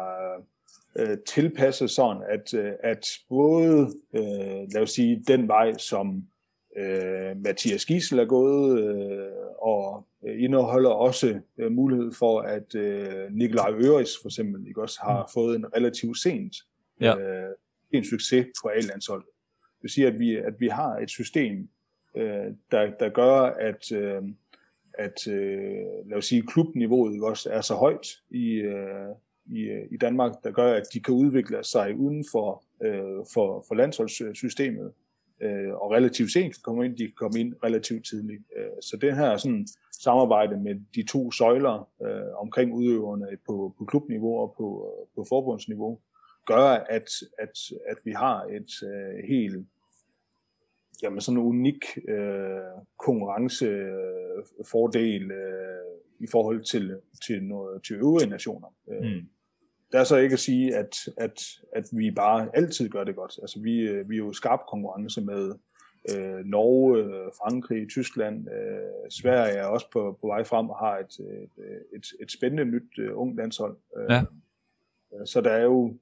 [0.95, 6.27] øh, tilpasset sådan, at, øh, at både, øh, lad os sige, den vej, som
[6.75, 13.71] øh, Mathias Giesel er gået, øh, og indeholder også øh, mulighed for, at øh, Nikolaj
[13.71, 15.29] Øres for eksempel ikke også har mm.
[15.33, 16.55] fået en relativt sent
[17.01, 17.17] ja.
[17.17, 17.55] øh,
[17.91, 19.27] en succes på A-landsholdet.
[19.61, 21.69] Det vil sige, at vi, at vi har et system,
[22.15, 24.21] øh, der, der gør, at, øh,
[24.93, 29.09] at øh, lad os sige, klubniveauet også er så højt i, øh,
[29.45, 33.75] i, i Danmark, der gør, at de kan udvikle sig uden for, øh, for, for
[33.75, 34.91] landsholdssystemet
[35.43, 38.43] øh, og relativt sent kan komme ind, de kan komme ind relativt tidligt.
[38.57, 43.85] Øh, så det her sådan, samarbejde med de to søjler øh, omkring udøverne på, på
[43.85, 45.99] klubniveau og på, øh, på forbundsniveau,
[46.45, 49.67] gør, at, at, at vi har et øh, helt
[51.03, 52.59] jamen sådan en unik øh,
[52.99, 55.83] konkurrencefordel øh,
[56.19, 58.67] i forhold til, til, noget, til øvrige nationer.
[58.91, 59.29] Øh, mm.
[59.93, 63.39] Det er så ikke at sige, at, at, at vi bare altid gør det godt.
[63.41, 65.53] Altså vi, øh, vi er jo skarp konkurrence med
[66.09, 70.97] øh, Norge, øh, Frankrig, Tyskland, øh, Sverige er også på, på vej frem og har
[70.97, 71.63] et, et,
[71.95, 73.77] et, et spændende nyt øh, ungt landshold.
[73.97, 74.23] Øh, ja.
[75.25, 75.97] Så der er jo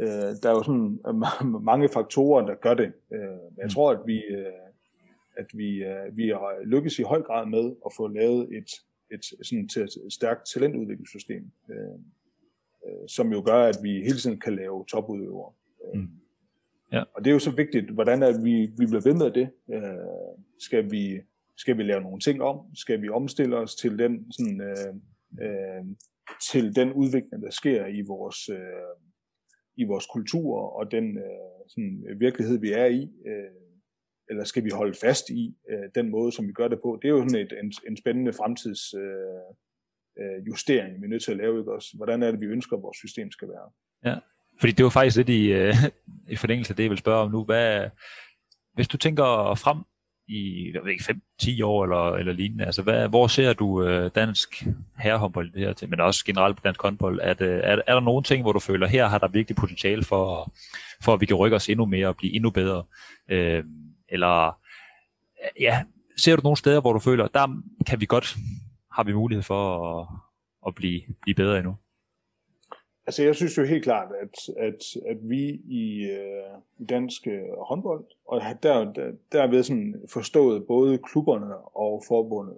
[0.00, 0.08] øh,
[0.42, 2.92] der er jo sådan øh, mange faktorer, der gør det.
[3.12, 3.70] Øh, men jeg mm.
[3.70, 4.46] tror, at vi, øh,
[5.36, 8.70] at vi, øh, vi har lykkes i høj grad med at få lavet et,
[9.10, 11.98] et, sådan et, stærkt talentudviklingssystem, øh, øh,
[13.08, 15.52] som jo gør, at vi hele tiden kan lave topudøvere.
[15.94, 16.08] Mm.
[16.92, 17.02] Ja.
[17.14, 19.50] Og det er jo så vigtigt, hvordan er vi, vi bliver ved med det.
[19.72, 21.20] Øh, skal, vi,
[21.56, 22.74] skal vi lave nogle ting om?
[22.74, 24.94] Skal vi omstille os til den, sådan, øh,
[25.42, 25.84] øh,
[26.50, 28.94] til den udvikling, der sker i vores, øh,
[29.76, 33.02] i vores kultur og den øh, sådan, virkelighed, vi er i?
[33.26, 33.50] Øh,
[34.30, 36.98] eller skal vi holde fast i øh, den måde, som vi gør det på?
[37.02, 39.54] Det er jo sådan et, en, en spændende fremtids øh,
[40.20, 41.58] øh, justering, vi er nødt til at lave.
[41.58, 41.88] Ikke også?
[41.96, 43.68] Hvordan er det, vi ønsker, at vores system skal være?
[44.04, 44.18] Ja,
[44.60, 45.74] fordi det var faktisk lidt i, øh,
[46.34, 47.44] i forlængelse af det, jeg vil spørge om nu.
[47.44, 47.88] Hvad,
[48.74, 49.78] hvis du tænker frem
[50.28, 54.10] i jeg ved ikke, 5-10 år eller, eller lignende, altså hvad, hvor ser du øh,
[54.14, 54.64] dansk
[54.98, 57.20] herrehåndbold det her til, men også generelt på dansk håndbold?
[57.20, 60.04] at, øh, er, er der nogle ting, hvor du føler, her har der virkelig potentiale
[60.04, 60.52] for,
[61.02, 62.84] for at vi kan rykke os endnu mere og blive endnu bedre?
[63.28, 63.64] Øh,
[64.08, 64.58] eller
[65.60, 65.82] ja,
[66.16, 68.36] ser du nogle steder, hvor du føler, der kan vi godt,
[68.94, 69.64] har vi mulighed for
[70.00, 70.08] at,
[70.66, 71.76] at blive, blive bedre endnu?
[73.06, 78.04] Altså jeg synes jo helt klart, at, at, at vi i, øh, dansk øh, håndbold,
[78.26, 82.56] og der, der, derved sådan forstået både klubberne og forbundet,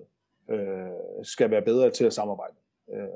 [0.51, 2.55] øh, skal være bedre til at samarbejde.
[2.93, 3.09] Øh,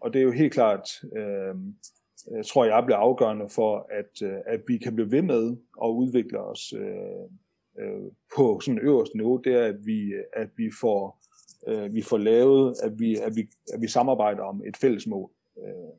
[0.00, 1.54] og det er jo helt klart, øh,
[2.30, 5.88] jeg tror jeg bliver afgørende for, at, øh, at vi kan blive ved med at
[5.88, 7.24] udvikle os øh,
[7.78, 8.02] øh,
[8.36, 11.18] på sådan øverste niveau, det er, at vi, at vi får,
[11.66, 15.30] øh, vi får lavet, at vi, at, vi, at vi samarbejder om et fælles mål.
[15.58, 15.94] Øh,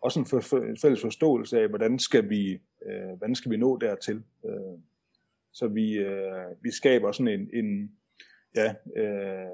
[0.00, 2.52] også en, for, for, en fælles forståelse af, hvordan skal vi,
[2.86, 4.22] øh, hvordan skal vi nå dertil.
[4.46, 4.78] Øh,
[5.52, 7.90] så vi, øh, vi skaber sådan en, en
[8.56, 9.46] ja, øh,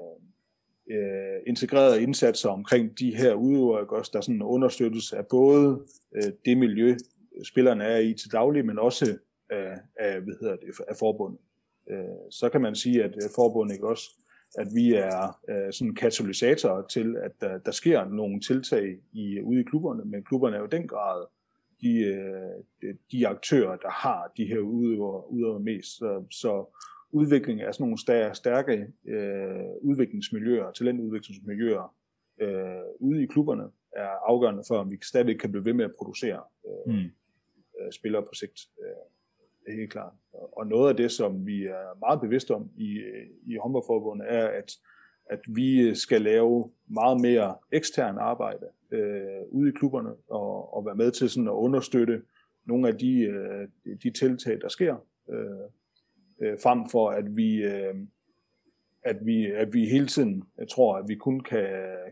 [0.89, 5.85] øh, integrerede indsatser omkring de her udøvere, også, der sådan understøttes af både
[6.15, 6.95] øh, det miljø,
[7.43, 9.17] spillerne er i til daglig, men også
[9.49, 11.39] af, af, hvad hedder det, af forbundet
[11.89, 14.09] øh, så kan man sige, at øh, forbundet ikke også,
[14.57, 19.59] at vi er øh, sådan katalysatorer til, at der, der sker nogle tiltag i, ude
[19.59, 21.25] i klubberne, men klubberne er jo den grad
[21.81, 21.97] de,
[22.83, 25.97] øh, de aktører, der har de her udøvere, udøvere mest.
[25.97, 26.77] Så, så
[27.11, 31.95] udvikling af sådan nogle stærke, stærke øh, udviklingsmiljøer, talentudviklingsmiljøer
[32.41, 33.63] øh, ude i klubberne,
[33.95, 37.09] er afgørende for, om vi stadig kan blive ved med at producere øh, mm.
[37.79, 38.59] øh, spillere på sigt.
[38.81, 39.22] Øh er
[39.67, 40.13] helt klart.
[40.33, 44.47] Og noget af det, som vi er meget bevidste om i, øh, i håndboldforbundet, er,
[44.47, 44.71] at,
[45.25, 50.95] at vi skal lave meget mere ekstern arbejde øh, ude i klubberne, og, og være
[50.95, 52.21] med til sådan at understøtte
[52.65, 53.67] nogle af de, øh,
[54.03, 54.95] de tiltag, der sker,
[55.29, 55.69] øh,
[56.41, 57.95] øh, frem for at vi, øh,
[59.03, 61.67] at vi, at vi hele tiden, jeg tror, at vi kun kan,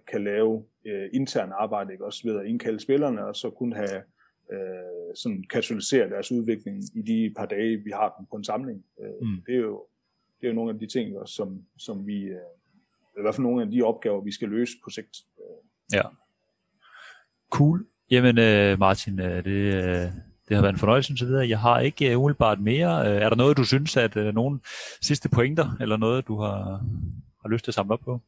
[0.07, 2.05] kan lave øh, intern arbejde, ikke?
[2.05, 4.03] også ved at indkalde spillerne, og så kun have
[4.51, 8.85] øh, sådan katalysere deres udvikling i de par dage, vi har dem på en samling.
[9.01, 9.41] Øh, mm.
[9.45, 9.85] Det er jo
[10.41, 12.51] det er jo nogle af de ting, også, som, som vi, øh,
[13.17, 15.17] i hvert fald nogle af de opgaver, vi skal løse på sigt.
[15.93, 16.01] Ja.
[17.49, 17.85] Cool.
[18.11, 20.11] Jamen øh, Martin, øh, det, øh,
[20.47, 21.49] det har været en fornøjelse så videre.
[21.49, 23.01] Jeg har ikke uh, umiddelbart mere.
[23.01, 24.59] Uh, er der noget, du synes, at uh, nogle
[25.01, 26.85] sidste pointer, eller noget, du har,
[27.41, 28.21] har lyst til at samle op på?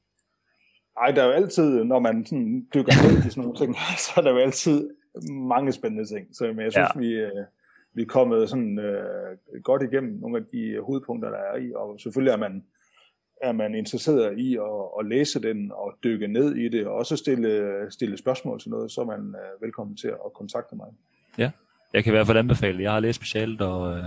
[0.99, 4.11] Nej, der er jo altid, når man sådan dykker ned i sådan nogle ting, så
[4.17, 4.89] er der jo altid
[5.32, 6.28] mange spændende ting.
[6.36, 6.99] Så men jeg synes, ja.
[6.99, 7.45] vi, øh,
[7.93, 11.99] vi er kommet sådan øh, godt igennem nogle af de hovedpunkter, der er i, og
[11.99, 12.64] selvfølgelig er man,
[13.41, 17.18] er man interesseret i at, at læse den og dykke ned i det, og også
[17.18, 20.88] stille, stille spørgsmål til noget, så er man øh, velkommen til at kontakte mig.
[21.38, 21.51] Ja,
[21.93, 22.84] jeg kan i hvert fald anbefale.
[22.84, 24.03] Jeg har læst specielt, og øh,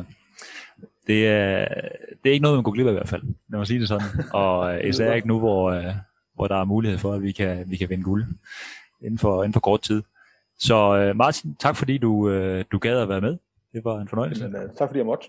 [1.06, 1.68] det, er,
[2.22, 3.88] det er ikke noget, man går glip af i hvert fald, lad mig sige det
[3.88, 4.06] sådan.
[4.42, 5.94] Og øh, især ikke nu, hvor, øh,
[6.34, 8.24] hvor der er mulighed for, at vi kan, vi kan vinde guld
[9.00, 10.02] inden for, inden for kort tid.
[10.58, 13.36] Så øh, Martin, tak fordi du, øh, du gad at være med.
[13.72, 14.48] Det var en fornøjelse.
[14.48, 15.26] Men, uh, tak fordi jeg måtte.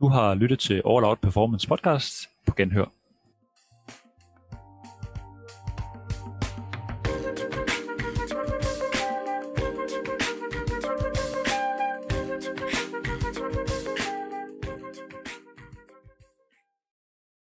[0.00, 2.95] Du har lyttet til All Out Performance Podcast på Genhør.